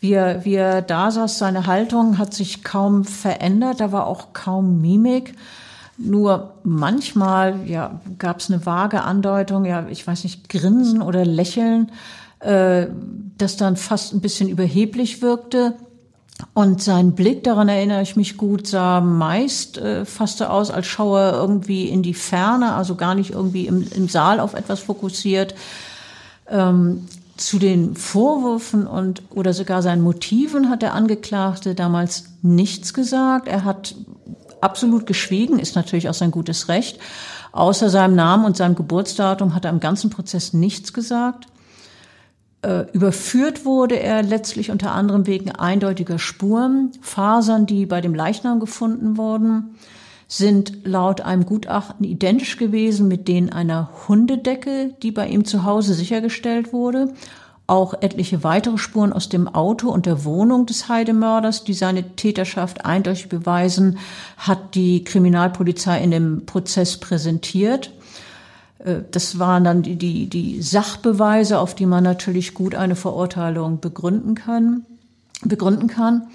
[0.00, 4.32] wie er, wie er da saß, seine Haltung hat sich kaum verändert, da war auch
[4.34, 5.34] kaum Mimik.
[5.96, 11.90] Nur manchmal ja, gab es eine vage Andeutung, ja, ich weiß nicht, Grinsen oder Lächeln,
[12.40, 12.88] äh,
[13.38, 15.74] das dann fast ein bisschen überheblich wirkte.
[16.52, 20.86] Und sein Blick, daran erinnere ich mich gut, sah meist äh, fast so aus, als
[20.86, 24.80] schaue er irgendwie in die Ferne, also gar nicht irgendwie im, im Saal auf etwas
[24.80, 25.54] fokussiert.
[26.48, 33.48] Ähm, zu den Vorwürfen und oder sogar seinen Motiven hat der Angeklagte damals nichts gesagt.
[33.48, 33.96] Er hat
[34.60, 36.98] absolut geschwiegen, ist natürlich auch sein gutes Recht.
[37.52, 41.46] Außer seinem Namen und seinem Geburtsdatum hat er im ganzen Prozess nichts gesagt.
[42.64, 46.92] Äh, überführt wurde er letztlich unter anderem wegen eindeutiger Spuren.
[47.02, 49.74] Fasern, die bei dem Leichnam gefunden wurden,
[50.28, 55.92] sind laut einem Gutachten identisch gewesen mit denen einer Hundedecke, die bei ihm zu Hause
[55.92, 57.12] sichergestellt wurde.
[57.66, 62.86] Auch etliche weitere Spuren aus dem Auto und der Wohnung des Heidemörders, die seine Täterschaft
[62.86, 63.98] eindeutig beweisen,
[64.38, 67.90] hat die Kriminalpolizei in dem Prozess präsentiert.
[68.84, 73.80] Äh, das waren dann die, die, die Sachbeweise, auf die man natürlich gut eine Verurteilung
[73.80, 74.86] begründen kann,
[75.42, 76.28] begründen kann.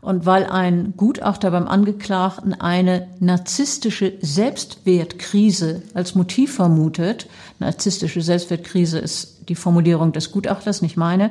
[0.00, 7.28] Und weil ein Gutachter beim Angeklagten eine narzisstische Selbstwertkrise als Motiv vermutet,
[7.60, 11.30] narzisstische Selbstwertkrise ist die Formulierung des Gutachters, nicht meine,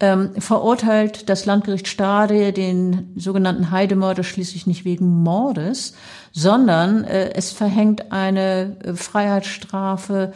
[0.00, 5.94] ähm, verurteilt das Landgericht Stade den sogenannten Heidemörder schließlich nicht wegen Mordes,
[6.32, 10.32] sondern äh, es verhängt eine äh, Freiheitsstrafe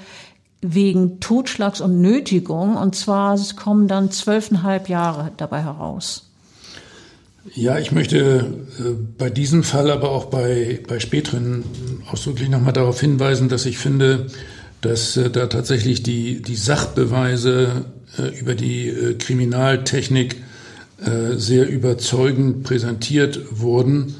[0.60, 2.76] wegen Totschlags und Nötigung.
[2.76, 6.30] Und zwar kommen dann zwölfeinhalb Jahre dabei heraus.
[7.54, 8.18] Ja, ich möchte
[8.78, 8.82] äh,
[9.18, 11.64] bei diesem Fall, aber auch bei, bei späteren
[12.10, 14.28] ausdrücklich nochmal darauf hinweisen, dass ich finde,
[14.84, 17.86] dass äh, da tatsächlich die, die Sachbeweise
[18.18, 20.36] äh, über die Kriminaltechnik
[21.36, 24.14] sehr überzeugend präsentiert wurden.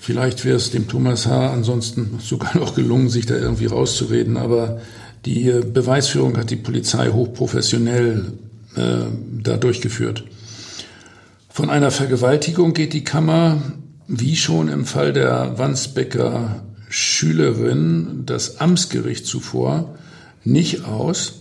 [0.00, 1.52] Vielleicht wäre es dem Thomas H.
[1.52, 4.80] ansonsten sogar noch gelungen, sich da irgendwie rauszureden, aber
[5.26, 8.32] die Beweisführung hat die Polizei hochprofessionell
[8.76, 9.06] äh,
[9.42, 10.24] da durchgeführt.
[11.48, 13.60] Von einer Vergewaltigung geht die Kammer,
[14.06, 19.96] wie schon im Fall der Wandsbecker Schülerin, das Amtsgericht zuvor,
[20.44, 21.40] nicht aus.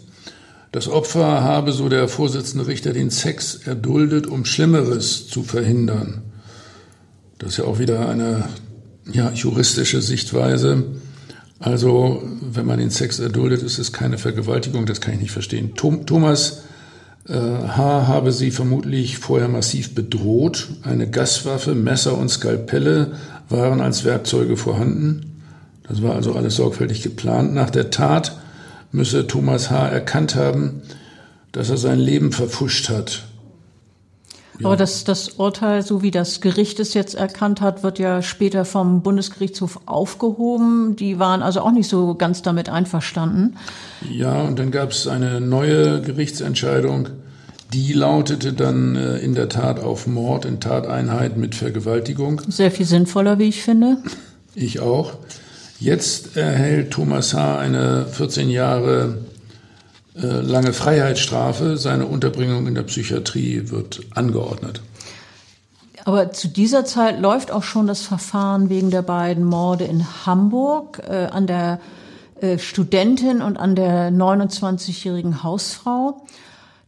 [0.71, 6.23] Das Opfer habe, so der Vorsitzende Richter, den Sex erduldet, um Schlimmeres zu verhindern.
[7.37, 8.49] Das ist ja auch wieder eine
[9.11, 10.83] ja, juristische Sichtweise.
[11.59, 15.73] Also, wenn man den Sex erduldet, ist es keine Vergewaltigung, das kann ich nicht verstehen.
[15.75, 16.63] Thomas
[17.27, 18.07] äh, H.
[18.07, 20.67] habe sie vermutlich vorher massiv bedroht.
[20.83, 23.13] Eine Gaswaffe, Messer und Skalpelle
[23.49, 25.34] waren als Werkzeuge vorhanden.
[25.87, 27.53] Das war also alles sorgfältig geplant.
[27.53, 28.37] Nach der Tat
[28.91, 29.87] müsse Thomas H.
[29.87, 30.81] erkannt haben,
[31.51, 33.23] dass er sein Leben verpfuscht hat.
[34.59, 34.67] Ja.
[34.67, 38.63] Aber das, das Urteil, so wie das Gericht es jetzt erkannt hat, wird ja später
[38.63, 40.95] vom Bundesgerichtshof aufgehoben.
[40.95, 43.57] Die waren also auch nicht so ganz damit einverstanden.
[44.09, 47.09] Ja, und dann gab es eine neue Gerichtsentscheidung.
[47.73, 52.41] Die lautete dann äh, in der Tat auf Mord in Tateinheit mit Vergewaltigung.
[52.47, 53.97] Sehr viel sinnvoller, wie ich finde.
[54.53, 55.17] Ich auch.
[55.79, 57.59] Jetzt erhält Thomas H.
[57.59, 59.17] eine 14 Jahre
[60.15, 61.77] äh, lange Freiheitsstrafe.
[61.77, 64.81] Seine Unterbringung in der Psychiatrie wird angeordnet.
[66.05, 71.01] Aber zu dieser Zeit läuft auch schon das Verfahren wegen der beiden Morde in Hamburg
[71.07, 71.79] äh, an der
[72.39, 76.25] äh, Studentin und an der 29-jährigen Hausfrau.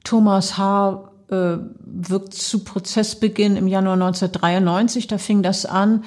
[0.04, 1.10] Thomas H.
[1.30, 5.08] Äh, wirkt zu Prozessbeginn im Januar 1993.
[5.08, 6.06] Da fing das an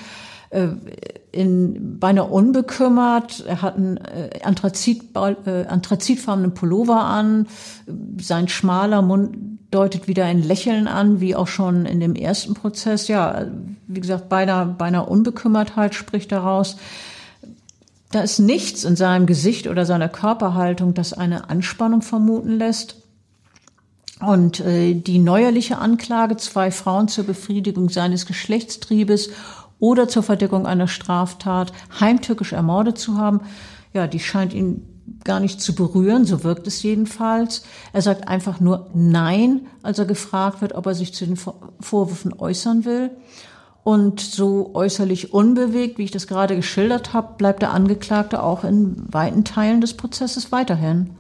[0.51, 3.45] in, beinahe unbekümmert.
[3.47, 7.47] Er hat einen äh, Anthrazit, äh, anthrazitfarbenen Pullover an.
[8.21, 9.37] Sein schmaler Mund
[9.71, 13.07] deutet wieder ein Lächeln an, wie auch schon in dem ersten Prozess.
[13.07, 13.47] Ja,
[13.87, 16.77] wie gesagt, beinahe, beinahe Unbekümmertheit spricht daraus.
[18.11, 22.97] Da ist nichts in seinem Gesicht oder seiner Körperhaltung, das eine Anspannung vermuten lässt.
[24.21, 29.31] Und äh, die neuerliche Anklage, zwei Frauen zur Befriedigung seines Geschlechtstriebes
[29.81, 33.41] oder zur Verdeckung einer Straftat heimtückisch ermordet zu haben,
[33.93, 34.87] ja, die scheint ihn
[35.25, 37.65] gar nicht zu berühren, so wirkt es jedenfalls.
[37.93, 42.33] Er sagt einfach nur Nein, als er gefragt wird, ob er sich zu den Vorwürfen
[42.39, 43.11] äußern will.
[43.83, 49.05] Und so äußerlich unbewegt, wie ich das gerade geschildert habe, bleibt der Angeklagte auch in
[49.11, 51.11] weiten Teilen des Prozesses weiterhin.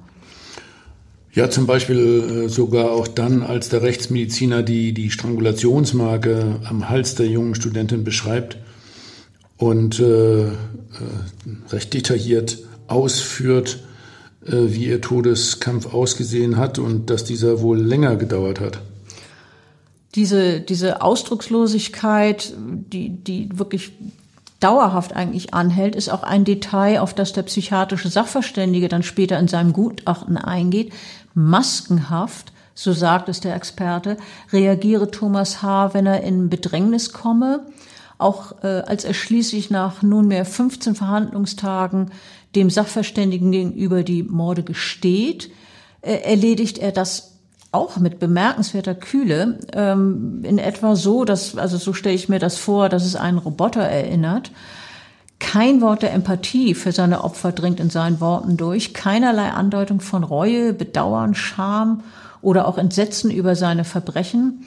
[1.32, 7.14] Ja, zum Beispiel äh, sogar auch dann, als der Rechtsmediziner die, die Strangulationsmarke am Hals
[7.14, 8.56] der jungen Studentin beschreibt
[9.56, 10.52] und äh, äh,
[11.68, 12.58] recht detailliert
[12.88, 13.78] ausführt,
[14.44, 18.80] äh, wie ihr Todeskampf ausgesehen hat und dass dieser wohl länger gedauert hat.
[20.16, 23.92] diese, diese Ausdruckslosigkeit, die, die wirklich
[24.60, 29.48] dauerhaft eigentlich anhält, ist auch ein Detail, auf das der psychiatrische Sachverständige dann später in
[29.48, 30.92] seinem Gutachten eingeht.
[31.34, 34.16] Maskenhaft, so sagt es der Experte,
[34.52, 37.66] reagiere Thomas H., wenn er in Bedrängnis komme.
[38.18, 42.10] Auch äh, als er schließlich nach nunmehr 15 Verhandlungstagen
[42.54, 45.50] dem Sachverständigen gegenüber die Morde gesteht,
[46.02, 47.29] äh, erledigt er das
[47.72, 52.56] auch mit bemerkenswerter Kühle, ähm, in etwa so, dass, also so stelle ich mir das
[52.56, 54.50] vor, dass es einen Roboter erinnert.
[55.38, 60.24] Kein Wort der Empathie für seine Opfer dringt in seinen Worten durch, keinerlei Andeutung von
[60.24, 62.02] Reue, Bedauern, Scham
[62.42, 64.66] oder auch Entsetzen über seine Verbrechen.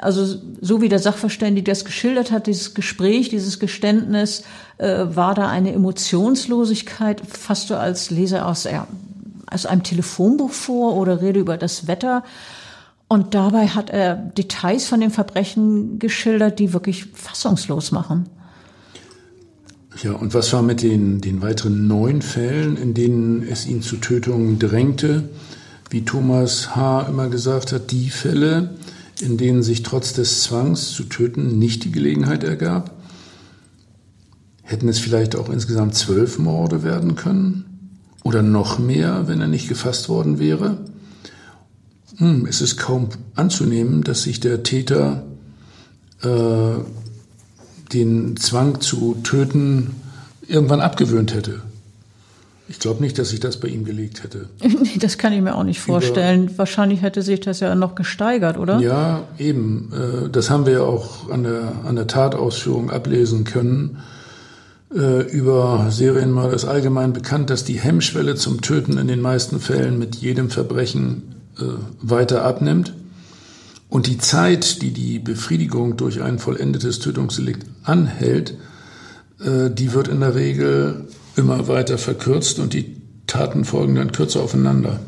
[0.00, 4.42] Also so wie der Sachverständige das geschildert hat, dieses Gespräch, dieses Geständnis,
[4.78, 8.86] äh, war da eine Emotionslosigkeit, fast so als Leser aus, ja,
[9.50, 12.24] aus einem Telefonbuch vor oder rede über das Wetter.
[13.08, 18.28] Und dabei hat er Details von den Verbrechen geschildert, die wirklich fassungslos machen.
[20.02, 23.96] Ja, und was war mit den, den weiteren neun Fällen, in denen es ihn zu
[23.96, 25.28] Tötungen drängte?
[25.90, 27.02] Wie Thomas H.
[27.02, 28.70] immer gesagt hat, die Fälle,
[29.20, 32.90] in denen sich trotz des Zwangs zu töten nicht die Gelegenheit ergab?
[34.62, 37.73] Hätten es vielleicht auch insgesamt zwölf Morde werden können?
[38.24, 40.78] Oder noch mehr, wenn er nicht gefasst worden wäre?
[42.16, 45.24] Hm, es ist kaum anzunehmen, dass sich der Täter
[46.22, 46.82] äh,
[47.92, 49.94] den Zwang zu töten
[50.48, 51.60] irgendwann abgewöhnt hätte.
[52.66, 54.48] Ich glaube nicht, dass sich das bei ihm gelegt hätte.
[54.98, 56.48] Das kann ich mir auch nicht vorstellen.
[56.48, 58.80] Über, Wahrscheinlich hätte sich das ja noch gesteigert, oder?
[58.80, 59.92] Ja, eben.
[59.92, 63.98] Äh, das haben wir ja auch an der, an der Tatausführung ablesen können.
[64.94, 69.98] Äh, über Serienmörder ist allgemein bekannt, dass die Hemmschwelle zum Töten in den meisten Fällen
[69.98, 71.64] mit jedem Verbrechen äh,
[72.00, 72.94] weiter abnimmt.
[73.88, 78.56] Und die Zeit, die die Befriedigung durch ein vollendetes Tötungsdelikt anhält,
[79.40, 84.42] äh, die wird in der Regel immer weiter verkürzt und die Taten folgen dann kürzer
[84.42, 85.00] aufeinander.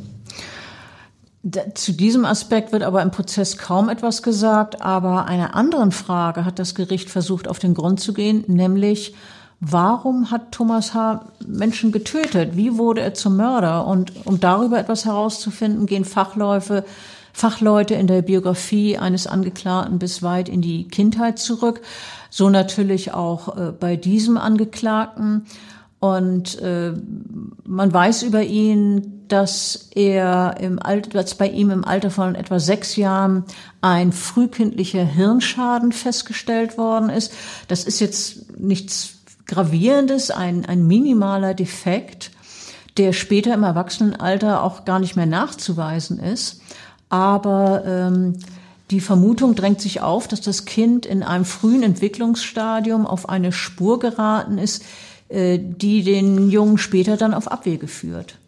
[1.74, 6.58] Zu diesem Aspekt wird aber im Prozess kaum etwas gesagt, aber einer anderen Frage hat
[6.58, 9.14] das Gericht versucht, auf den Grund zu gehen, nämlich
[9.60, 11.24] Warum hat Thomas H.
[11.46, 12.56] Menschen getötet?
[12.56, 13.86] Wie wurde er zum Mörder?
[13.86, 16.84] Und um darüber etwas herauszufinden, gehen Fachläufe,
[17.32, 21.80] Fachleute in der Biografie eines Angeklagten bis weit in die Kindheit zurück.
[22.28, 25.46] So natürlich auch äh, bei diesem Angeklagten.
[26.00, 26.92] Und äh,
[27.64, 32.60] man weiß über ihn, dass er im Alter, dass bei ihm im Alter von etwa
[32.60, 33.44] sechs Jahren
[33.80, 37.32] ein frühkindlicher Hirnschaden festgestellt worden ist.
[37.68, 39.15] Das ist jetzt nichts
[39.46, 42.32] Gravierendes, ein, ein minimaler Defekt,
[42.96, 46.60] der später im Erwachsenenalter auch gar nicht mehr nachzuweisen ist.
[47.08, 48.38] Aber ähm,
[48.90, 53.98] die Vermutung drängt sich auf, dass das Kind in einem frühen Entwicklungsstadium auf eine Spur
[53.98, 54.84] geraten ist,
[55.28, 58.38] äh, die den Jungen später dann auf Abwege führt.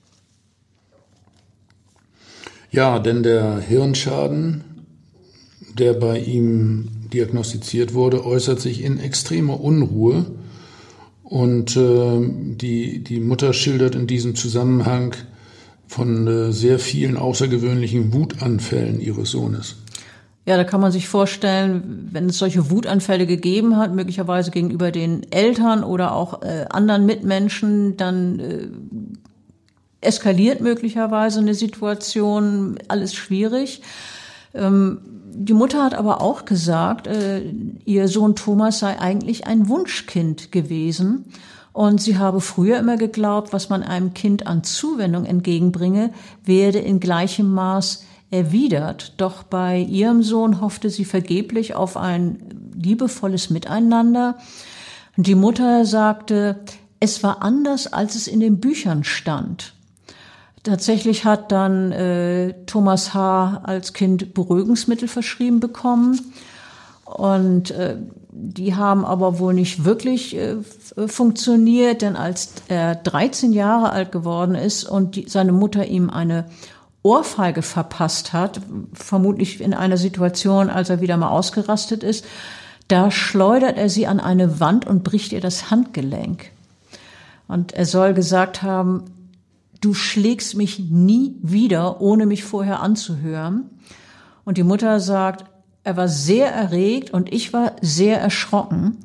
[2.70, 4.64] Ja, denn der Hirnschaden,
[5.76, 10.26] der bei ihm diagnostiziert wurde, äußert sich in extremer Unruhe
[11.28, 15.14] und äh, die, die Mutter schildert in diesem Zusammenhang
[15.86, 19.76] von äh, sehr vielen außergewöhnlichen Wutanfällen ihres Sohnes.
[20.46, 25.30] Ja, da kann man sich vorstellen, wenn es solche Wutanfälle gegeben hat, möglicherweise gegenüber den
[25.30, 28.68] Eltern oder auch äh, anderen Mitmenschen, dann äh,
[30.00, 33.82] eskaliert möglicherweise eine Situation, alles schwierig.
[34.54, 37.42] Ähm, die Mutter hat aber auch gesagt, äh,
[37.84, 41.26] ihr Sohn Thomas sei eigentlich ein Wunschkind gewesen.
[41.72, 46.12] Und sie habe früher immer geglaubt, was man einem Kind an Zuwendung entgegenbringe,
[46.44, 49.14] werde in gleichem Maß erwidert.
[49.18, 54.38] Doch bei ihrem Sohn hoffte sie vergeblich auf ein liebevolles Miteinander.
[55.16, 56.60] Die Mutter sagte,
[57.00, 59.74] es war anders, als es in den Büchern stand.
[60.68, 63.62] Tatsächlich hat dann äh, Thomas H.
[63.64, 66.20] als Kind Beruhigungsmittel verschrieben bekommen.
[67.06, 67.96] Und äh,
[68.30, 70.56] die haben aber wohl nicht wirklich äh,
[71.06, 76.44] funktioniert, denn als er 13 Jahre alt geworden ist und die, seine Mutter ihm eine
[77.02, 78.60] Ohrfeige verpasst hat,
[78.92, 82.26] vermutlich in einer Situation, als er wieder mal ausgerastet ist,
[82.88, 86.50] da schleudert er sie an eine Wand und bricht ihr das Handgelenk.
[87.46, 89.04] Und er soll gesagt haben,
[89.80, 93.70] du schlägst mich nie wieder, ohne mich vorher anzuhören.
[94.44, 95.44] Und die Mutter sagt,
[95.84, 98.98] er war sehr erregt und ich war sehr erschrocken.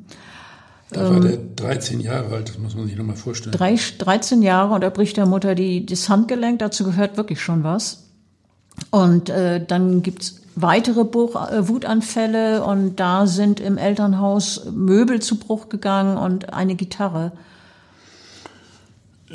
[0.90, 3.56] Da war der 13 Jahre alt, das muss man sich nochmal vorstellen.
[3.56, 8.04] 13 Jahre und er bricht der Mutter die, das Handgelenk, dazu gehört wirklich schon was.
[8.90, 15.38] Und äh, dann gibt's weitere Buch, äh, Wutanfälle und da sind im Elternhaus Möbel zu
[15.38, 17.32] Bruch gegangen und eine Gitarre.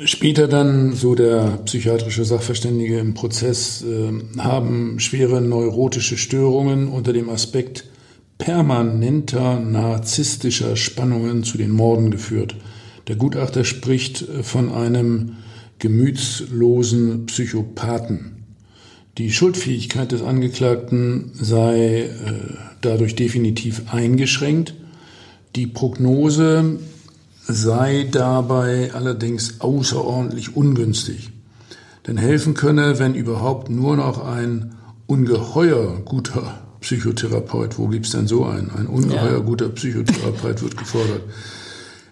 [0.04, 7.28] Später dann, so der psychiatrische Sachverständige im Prozess, äh, haben schwere neurotische Störungen unter dem
[7.28, 7.84] Aspekt
[8.38, 12.56] permanenter narzisstischer Spannungen zu den Morden geführt.
[13.08, 15.36] Der Gutachter spricht von einem
[15.78, 18.40] gemütslosen Psychopathen.
[19.18, 22.08] Die Schuldfähigkeit des Angeklagten sei äh,
[22.80, 24.74] dadurch definitiv eingeschränkt.
[25.56, 26.78] Die Prognose
[27.52, 31.30] sei dabei allerdings außerordentlich ungünstig.
[32.06, 34.74] Denn helfen könne, wenn überhaupt, nur noch ein
[35.06, 37.78] ungeheuer guter Psychotherapeut.
[37.78, 38.70] Wo gibt's denn so einen?
[38.70, 39.44] Ein ungeheuer ja.
[39.44, 41.22] guter Psychotherapeut wird gefordert.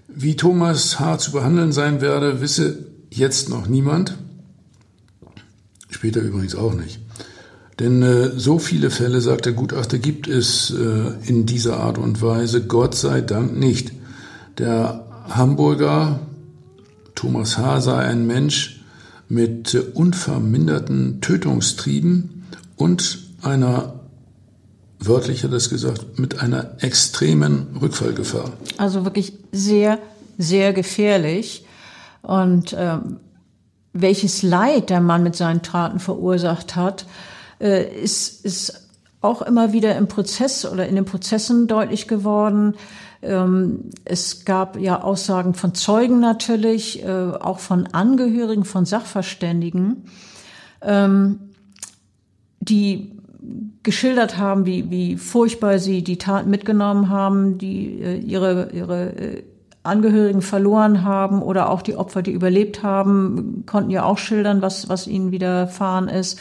[0.09, 1.19] Wie Thomas H.
[1.19, 4.19] zu behandeln sein werde, wisse jetzt noch niemand.
[5.91, 7.01] Später übrigens auch nicht.
[7.79, 12.21] Denn äh, so viele Fälle, sagt der Gutachter, gibt es äh, in dieser Art und
[12.21, 13.93] Weise, Gott sei Dank nicht.
[14.59, 16.21] Der Hamburger
[17.15, 17.81] Thomas H.
[17.81, 18.81] sei ein Mensch
[19.29, 23.95] mit äh, unverminderten Tötungstrieben und einer
[25.01, 28.53] wörtlich hat er es gesagt, mit einer extremen Rückfallgefahr.
[28.79, 29.99] Also wirklich sehr,
[30.39, 31.65] sehr gefährlich.
[32.23, 33.19] Und ähm,
[33.93, 37.07] welches Leid der Mann mit seinen Taten verursacht hat,
[37.61, 38.89] äh, ist, ist
[39.21, 42.75] auch immer wieder im Prozess oder in den Prozessen deutlich geworden.
[43.23, 50.05] Ähm, es gab ja Aussagen von Zeugen natürlich, äh, auch von Angehörigen, von Sachverständigen,
[50.83, 51.41] ähm,
[52.61, 53.13] die
[53.83, 59.43] geschildert haben, wie, wie furchtbar sie die Taten mitgenommen haben, die äh, ihre, ihre äh,
[59.83, 64.89] Angehörigen verloren haben oder auch die Opfer, die überlebt haben, konnten ja auch schildern, was,
[64.89, 66.39] was ihnen widerfahren ist.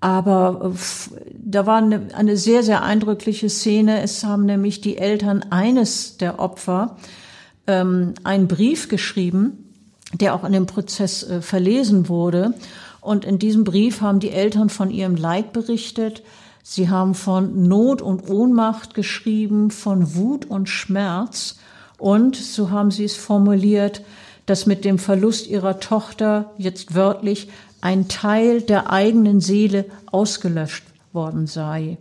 [0.00, 4.02] Aber äh, da war eine, eine sehr, sehr eindrückliche Szene.
[4.02, 6.96] Es haben nämlich die Eltern eines der Opfer
[7.66, 9.72] ähm, einen Brief geschrieben,
[10.12, 12.54] der auch in dem Prozess äh, verlesen wurde.
[13.00, 16.22] Und in diesem Brief haben die Eltern von ihrem Leid berichtet.
[16.62, 21.58] Sie haben von Not und Ohnmacht geschrieben, von Wut und Schmerz.
[21.98, 24.02] Und, so haben sie es formuliert,
[24.46, 27.48] dass mit dem Verlust ihrer Tochter jetzt wörtlich
[27.80, 31.98] ein Teil der eigenen Seele ausgelöscht worden sei.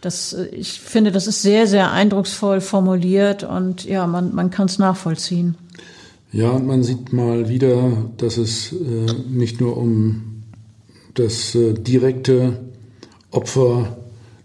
[0.00, 4.66] Das, äh, ich finde, das ist sehr, sehr eindrucksvoll formuliert und ja, man, man kann
[4.66, 5.56] es nachvollziehen.
[6.32, 10.42] Ja, und man sieht mal wieder, dass es äh, nicht nur um
[11.14, 12.60] das äh, direkte
[13.30, 13.96] Opfer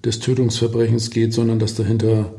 [0.05, 2.31] des Tötungsverbrechens geht, sondern dass dahinter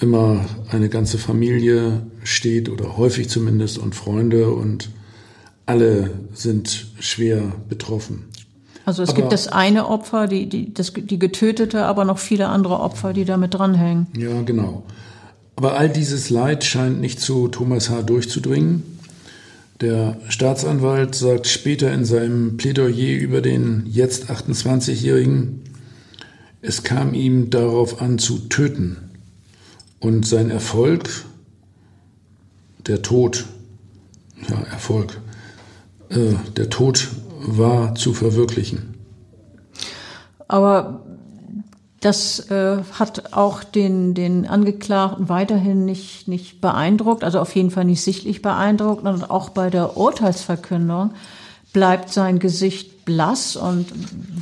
[0.00, 4.90] immer eine ganze Familie steht oder häufig zumindest und Freunde und
[5.70, 8.24] alle sind schwer betroffen.
[8.84, 12.48] Also es aber, gibt das eine Opfer, die, die, das, die getötete, aber noch viele
[12.48, 14.08] andere Opfer, die damit dranhängen.
[14.16, 14.82] Ja, genau.
[15.54, 18.02] Aber all dieses Leid scheint nicht zu Thomas H.
[18.02, 18.82] durchzudringen.
[19.80, 25.60] Der Staatsanwalt sagt später in seinem Plädoyer über den jetzt 28-Jährigen,
[26.62, 28.96] es kam ihm darauf an zu töten.
[30.00, 31.08] Und sein Erfolg,
[32.86, 33.44] der Tod,
[34.48, 35.20] ja, Erfolg,
[36.10, 37.08] äh, der Tod
[37.40, 38.94] war zu verwirklichen.
[40.48, 41.02] Aber
[42.00, 47.84] das äh, hat auch den, den Angeklagten weiterhin nicht, nicht beeindruckt, also auf jeden Fall
[47.84, 49.04] nicht sichtlich beeindruckt.
[49.04, 51.12] Und auch bei der Urteilsverkündung
[51.72, 53.86] bleibt sein Gesicht blass und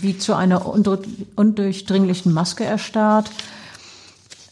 [0.00, 3.30] wie zu einer undurchdringlichen Maske erstarrt.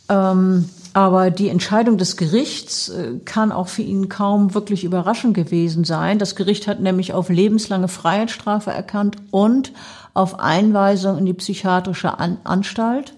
[0.09, 5.85] Ähm, aber die Entscheidung des Gerichts äh, kann auch für ihn kaum wirklich überraschend gewesen
[5.85, 6.19] sein.
[6.19, 9.75] Das Gericht hat nämlich auf lebenslange Freiheitsstrafe erkannt und
[10.15, 13.13] auf Einweisung in die psychiatrische An Anstalt.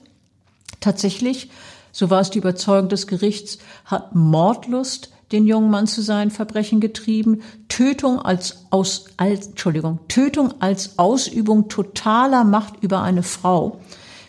[0.81, 1.51] Tatsächlich,
[1.93, 6.81] so war es die Überzeugung des Gerichts, hat Mordlust den jungen Mann zu seinen Verbrechen
[6.81, 13.79] getrieben, Tötung als aus, als, Entschuldigung, Tötung als Ausübung totaler Macht über eine Frau,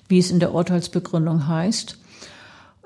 [0.07, 1.98] wie es in der Urteilsbegründung heißt.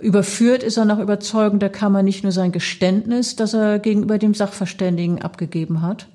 [0.04, 4.34] Überführt ist er nach Überzeugung der Kammer nicht nur sein Geständnis, das er gegenüber dem
[4.34, 6.08] Sachverständigen abgegeben hat,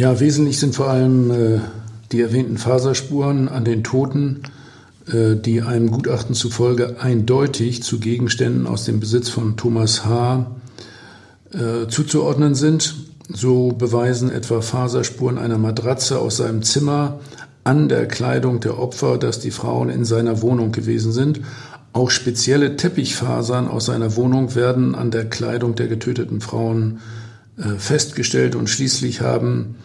[0.00, 1.60] ja, wesentlich sind vor allem äh,
[2.12, 4.42] die erwähnten Faserspuren an den Toten,
[5.06, 10.52] äh, die einem Gutachten zufolge eindeutig zu Gegenständen aus dem Besitz von Thomas H.
[11.52, 12.94] Äh, zuzuordnen sind.
[13.28, 17.20] So beweisen etwa Faserspuren einer Matratze aus seinem Zimmer
[17.64, 21.40] an der Kleidung der Opfer, dass die Frauen in seiner Wohnung gewesen sind.
[21.92, 27.00] Auch spezielle Teppichfasern aus seiner Wohnung werden an der Kleidung der getöteten Frauen
[27.58, 29.76] äh, festgestellt und schließlich haben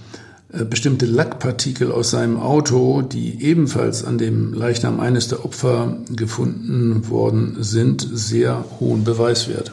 [0.53, 7.09] äh, bestimmte Lackpartikel aus seinem Auto, die ebenfalls an dem Leichnam eines der Opfer gefunden
[7.09, 9.71] worden sind, sehr hohen Beweiswert.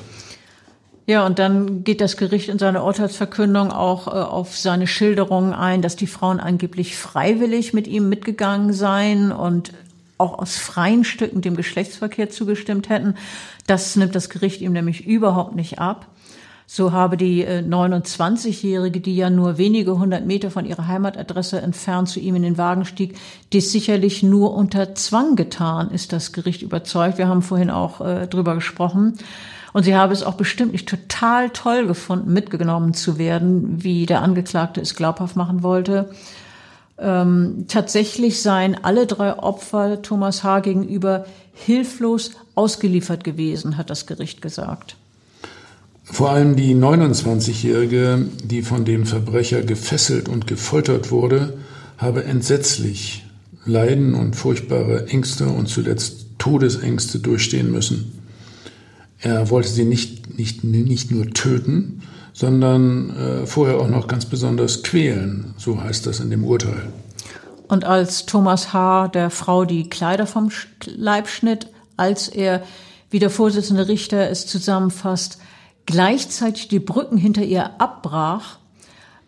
[1.06, 5.82] Ja, und dann geht das Gericht in seiner Urteilsverkündung auch äh, auf seine Schilderungen ein,
[5.82, 9.72] dass die Frauen angeblich freiwillig mit ihm mitgegangen seien und
[10.22, 13.16] auch aus freien Stücken dem Geschlechtsverkehr zugestimmt hätten.
[13.66, 16.06] Das nimmt das Gericht ihm nämlich überhaupt nicht ab.
[16.66, 22.08] So habe die 29-Jährige, äh, die ja nur wenige hundert Meter von ihrer Heimatadresse entfernt
[22.08, 23.18] zu ihm in den Wagen stieg,
[23.52, 27.18] dies sicherlich nur unter Zwang getan, ist das Gericht überzeugt.
[27.18, 29.18] Wir haben vorhin auch äh, drüber gesprochen.
[29.74, 34.22] Und sie habe es auch bestimmt nicht total toll gefunden, mitgenommen zu werden, wie der
[34.22, 36.10] Angeklagte es glaubhaft machen wollte.
[36.98, 40.60] Ähm, tatsächlich seien alle drei Opfer Thomas H.
[40.60, 44.96] gegenüber hilflos ausgeliefert gewesen, hat das Gericht gesagt.
[46.04, 51.54] Vor allem die 29-Jährige, die von dem Verbrecher gefesselt und gefoltert wurde,
[51.96, 53.24] habe entsetzlich
[53.64, 58.20] Leiden und furchtbare Ängste und zuletzt Todesängste durchstehen müssen.
[59.20, 64.82] Er wollte sie nicht, nicht, nicht nur töten, sondern äh, vorher auch noch ganz besonders
[64.82, 66.88] quälen, so heißt das in dem Urteil.
[67.68, 69.08] Und als Thomas H.
[69.08, 70.50] der Frau die Kleider vom
[70.84, 72.62] Leib schnitt, als er,
[73.10, 75.38] wie der Vorsitzende Richter es zusammenfasst,
[75.86, 78.58] gleichzeitig die Brücken hinter ihr abbrach,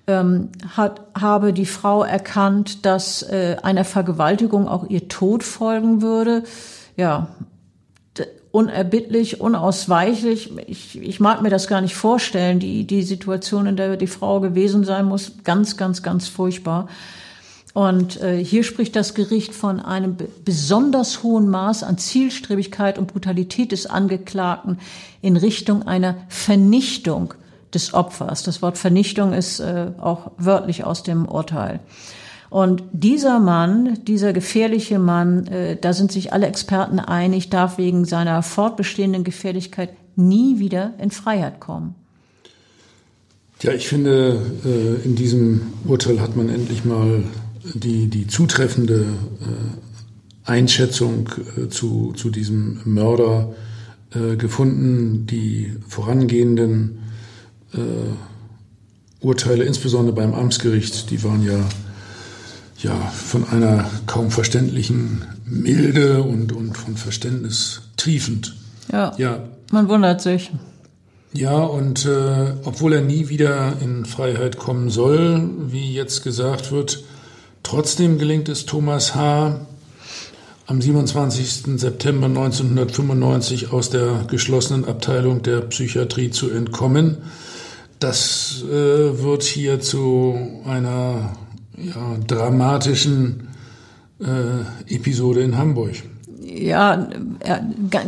[0.07, 6.44] ähm, hat, habe die Frau erkannt, dass äh, einer Vergewaltigung auch ihr Tod folgen würde.
[6.96, 7.28] Ja,
[8.55, 10.52] unerbittlich, unausweichlich.
[10.68, 14.38] Ich, ich mag mir das gar nicht vorstellen, die, die Situation, in der die Frau
[14.38, 15.32] gewesen sein muss.
[15.42, 16.86] Ganz, ganz, ganz furchtbar.
[17.72, 23.72] Und äh, hier spricht das Gericht von einem besonders hohen Maß an Zielstrebigkeit und Brutalität
[23.72, 24.78] des Angeklagten
[25.20, 27.34] in Richtung einer Vernichtung
[27.74, 28.44] des Opfers.
[28.44, 31.80] Das Wort Vernichtung ist äh, auch wörtlich aus dem Urteil.
[32.55, 38.05] Und dieser Mann, dieser gefährliche Mann, äh, da sind sich alle Experten einig, darf wegen
[38.05, 41.96] seiner fortbestehenden Gefährlichkeit nie wieder in Freiheit kommen.
[43.61, 47.24] Ja, ich finde, äh, in diesem Urteil hat man endlich mal
[47.74, 53.52] die, die zutreffende äh, Einschätzung äh, zu, zu diesem Mörder
[54.14, 55.26] äh, gefunden.
[55.26, 57.00] Die vorangehenden
[57.72, 57.78] äh,
[59.18, 61.59] Urteile, insbesondere beim Amtsgericht, die waren ja
[62.85, 68.55] ja, von einer kaum verständlichen Milde und, und von Verständnis triefend.
[68.93, 69.41] Ja, ja.
[69.72, 70.53] man wundert sich.
[71.32, 77.03] Ja, und äh, obwohl er nie wieder in Freiheit kommen soll, wie jetzt gesagt wird,
[77.62, 79.61] trotzdem gelingt es Thomas H.,
[80.66, 81.78] am 27.
[81.78, 87.18] September 1995 aus der geschlossenen Abteilung der Psychiatrie zu entkommen.
[87.99, 91.35] Das äh, wird hier zu einer
[91.77, 93.49] ja, dramatischen
[94.20, 95.95] äh, Episode in Hamburg.
[96.47, 97.09] Ja,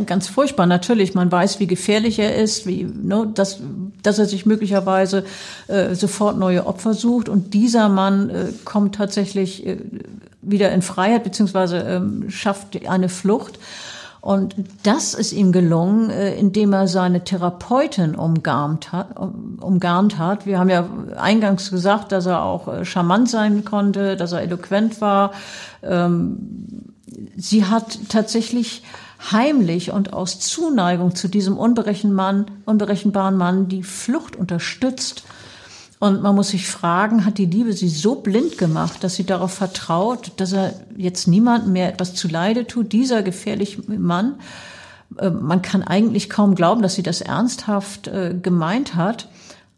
[0.05, 0.67] ganz furchtbar.
[0.67, 3.59] Natürlich, man weiß, wie gefährlich er ist, wie, ne, dass,
[4.03, 5.25] dass er sich möglicherweise
[5.67, 7.29] äh, sofort neue Opfer sucht.
[7.29, 9.77] Und dieser Mann äh, kommt tatsächlich äh,
[10.41, 13.59] wieder in Freiheit beziehungsweise ähm, schafft eine Flucht.
[14.27, 20.45] Und das ist ihm gelungen, äh, indem er seine Therapeutin umgarnt hat, umgarnt hat.
[20.45, 24.99] Wir haben ja eingangs gesagt, dass er auch äh, charmant sein konnte, dass er eloquent
[24.99, 25.31] war.
[25.81, 26.91] Ähm,
[27.37, 28.83] sie hat tatsächlich
[29.31, 35.23] heimlich und aus Zuneigung zu diesem unberechenbaren Mann die Flucht unterstützt
[35.99, 39.53] und man muss sich fragen, hat die Liebe sie so blind gemacht, dass sie darauf
[39.53, 44.35] vertraut, dass er jetzt niemandem mehr etwas zuleide tut, dieser gefährliche Mann?
[45.17, 49.29] Äh, man kann eigentlich kaum glauben, dass sie das ernsthaft äh, gemeint hat.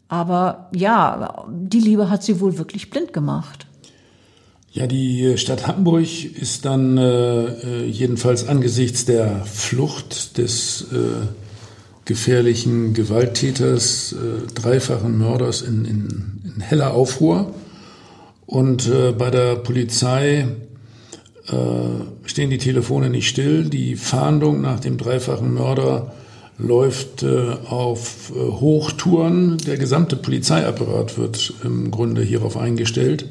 [0.08, 3.66] Aber ja, die Liebe hat sie wohl wirklich blind gemacht.
[4.72, 11.26] Ja, die Stadt Hamburg ist dann äh, äh jedenfalls angesichts der Flucht des äh,
[12.10, 17.54] gefährlichen Gewalttäters, äh, dreifachen Mörders in, in, in, heller Aufruhr.
[18.46, 20.48] Und äh, bei der Polizei
[21.46, 21.54] äh,
[22.24, 23.66] stehen die Telefone nicht still.
[23.66, 26.12] Die Fahndung nach dem dreifachen Mörder
[26.58, 29.58] läuft äh, auf äh, Hochtouren.
[29.58, 33.28] Der gesamte Polizeiapparat wird im Grunde hierauf eingestellt.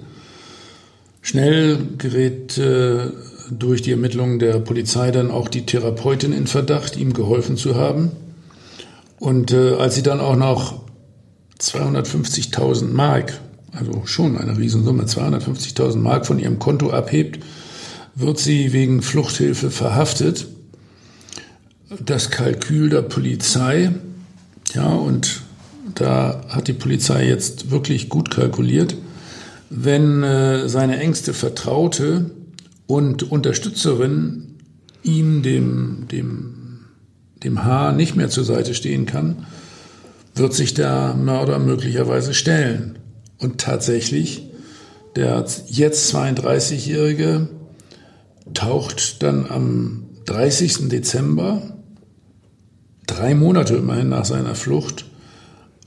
[1.22, 3.12] Schnell gerät äh,
[3.52, 8.12] durch die Ermittlungen der Polizei dann auch die Therapeutin in Verdacht, ihm geholfen zu haben.
[9.20, 10.82] Und äh, als sie dann auch noch
[11.60, 13.40] 250.000 Mark,
[13.72, 17.44] also schon eine Riesensumme, 250.000 Mark von ihrem Konto abhebt,
[18.16, 20.48] wird sie wegen Fluchthilfe verhaftet.
[22.00, 23.92] Das Kalkül der Polizei,
[24.74, 25.42] ja, und
[25.96, 28.96] da hat die Polizei jetzt wirklich gut kalkuliert.
[29.70, 32.32] wenn äh, seine engste Vertraute
[32.88, 34.56] und Unterstützerin
[35.04, 36.59] ihm, dem, dem,
[37.44, 39.46] dem Haar, nicht mehr zur Seite stehen kann,
[40.36, 43.00] wird sich der Mörder möglicherweise stellen.
[43.38, 44.50] Und tatsächlich,
[45.16, 47.48] der jetzt 32-Jährige
[48.54, 50.90] taucht dann am 30.
[50.90, 51.62] Dezember,
[53.08, 55.06] drei Monate immerhin nach seiner Flucht,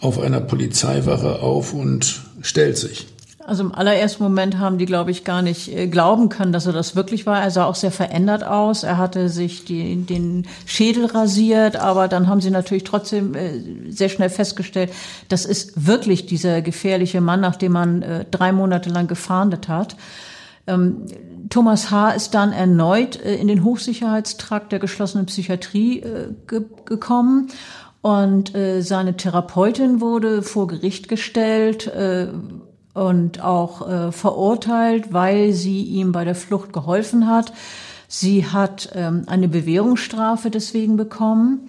[0.01, 3.07] auf einer Polizeiwache auf und stellt sich.
[3.45, 6.73] Also im allerersten Moment haben die, glaube ich, gar nicht äh, glauben können, dass er
[6.73, 7.43] das wirklich war.
[7.43, 8.85] Er sah auch sehr verändert aus.
[8.85, 14.09] Er hatte sich die, den Schädel rasiert, aber dann haben sie natürlich trotzdem äh, sehr
[14.09, 14.93] schnell festgestellt,
[15.29, 19.97] das ist wirklich dieser gefährliche Mann, nach dem man äh, drei Monate lang gefahndet hat.
[20.69, 21.07] Ähm,
[21.51, 22.13] Thomas H.
[22.13, 26.03] ist dann erneut in den Hochsicherheitstrakt der geschlossenen Psychiatrie
[26.47, 27.49] ge gekommen
[28.03, 32.27] und äh, seine Therapeutin wurde vor Gericht gestellt äh,
[32.95, 37.53] und auch äh, verurteilt, weil sie ihm bei der Flucht geholfen hat.
[38.09, 41.69] Sie hat ähm, eine Bewährungsstrafe deswegen bekommen.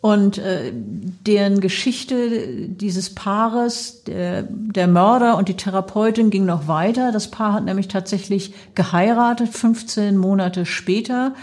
[0.00, 7.10] Und äh, deren Geschichte dieses Paares, der, der Mörder und die Therapeutin ging noch weiter.
[7.10, 11.34] Das Paar hat nämlich tatsächlich geheiratet, 15 Monate später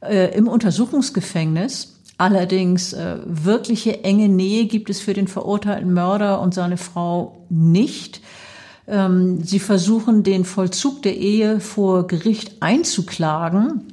[0.00, 2.00] äh, im Untersuchungsgefängnis.
[2.18, 8.20] Allerdings äh, wirkliche enge Nähe gibt es für den verurteilten Mörder und seine Frau nicht.
[8.86, 13.84] Ähm, sie versuchen, den Vollzug der Ehe vor Gericht einzuklagen,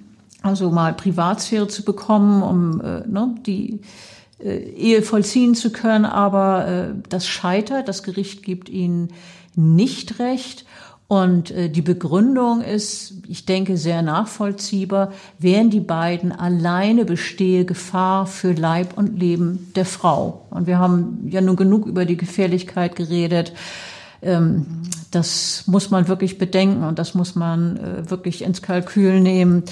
[0.41, 3.81] also mal Privatsphäre zu bekommen, um äh, ne, die
[4.39, 6.05] äh, Ehe vollziehen zu können.
[6.05, 7.88] Aber äh, das scheitert.
[7.88, 9.09] Das Gericht gibt ihnen
[9.55, 10.65] nicht recht.
[11.07, 18.27] Und äh, die Begründung ist, ich denke, sehr nachvollziehbar, wären die beiden alleine bestehe Gefahr
[18.27, 20.45] für Leib und Leben der Frau.
[20.49, 23.53] Und wir haben ja nun genug über die Gefährlichkeit geredet.
[24.22, 24.65] Ähm,
[25.11, 29.63] das muss man wirklich bedenken und das muss man äh, wirklich ins Kalkül nehmen,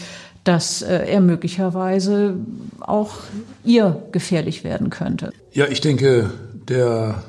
[0.44, 2.36] dass äh, er möglicherweise
[2.80, 3.16] auch
[3.64, 5.32] ihr gefährlich werden könnte.
[5.52, 6.30] Ja, ich denke,
[6.70, 7.24] der,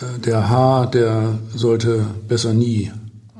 [0.00, 2.92] äh, der Haar, der sollte besser nie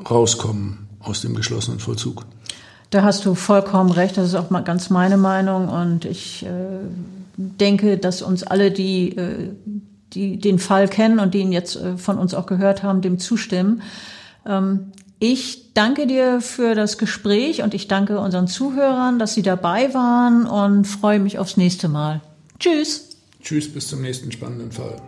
[0.08, 2.24] rauskommen aus dem geschlossenen Vollzug.
[2.90, 4.16] Da hast du vollkommen recht.
[4.16, 5.68] Das ist auch mal ganz meine Meinung.
[5.68, 6.48] Und ich äh,
[7.36, 9.50] denke, dass uns alle, die äh,
[10.12, 13.82] die den Fall kennen und den jetzt äh, von uns auch gehört haben, dem zustimmen.
[14.46, 19.94] Ähm, ich danke dir für das Gespräch und ich danke unseren Zuhörern, dass sie dabei
[19.94, 22.20] waren und freue mich aufs nächste Mal.
[22.58, 23.16] Tschüss.
[23.42, 25.00] Tschüss, bis zum nächsten spannenden Fall.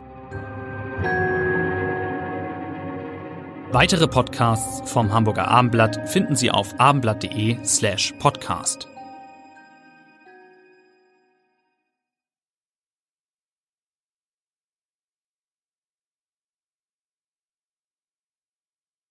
[3.70, 8.87] Weitere Podcasts vom Hamburger Abendblatt finden Sie auf abendblatt.de slash podcast.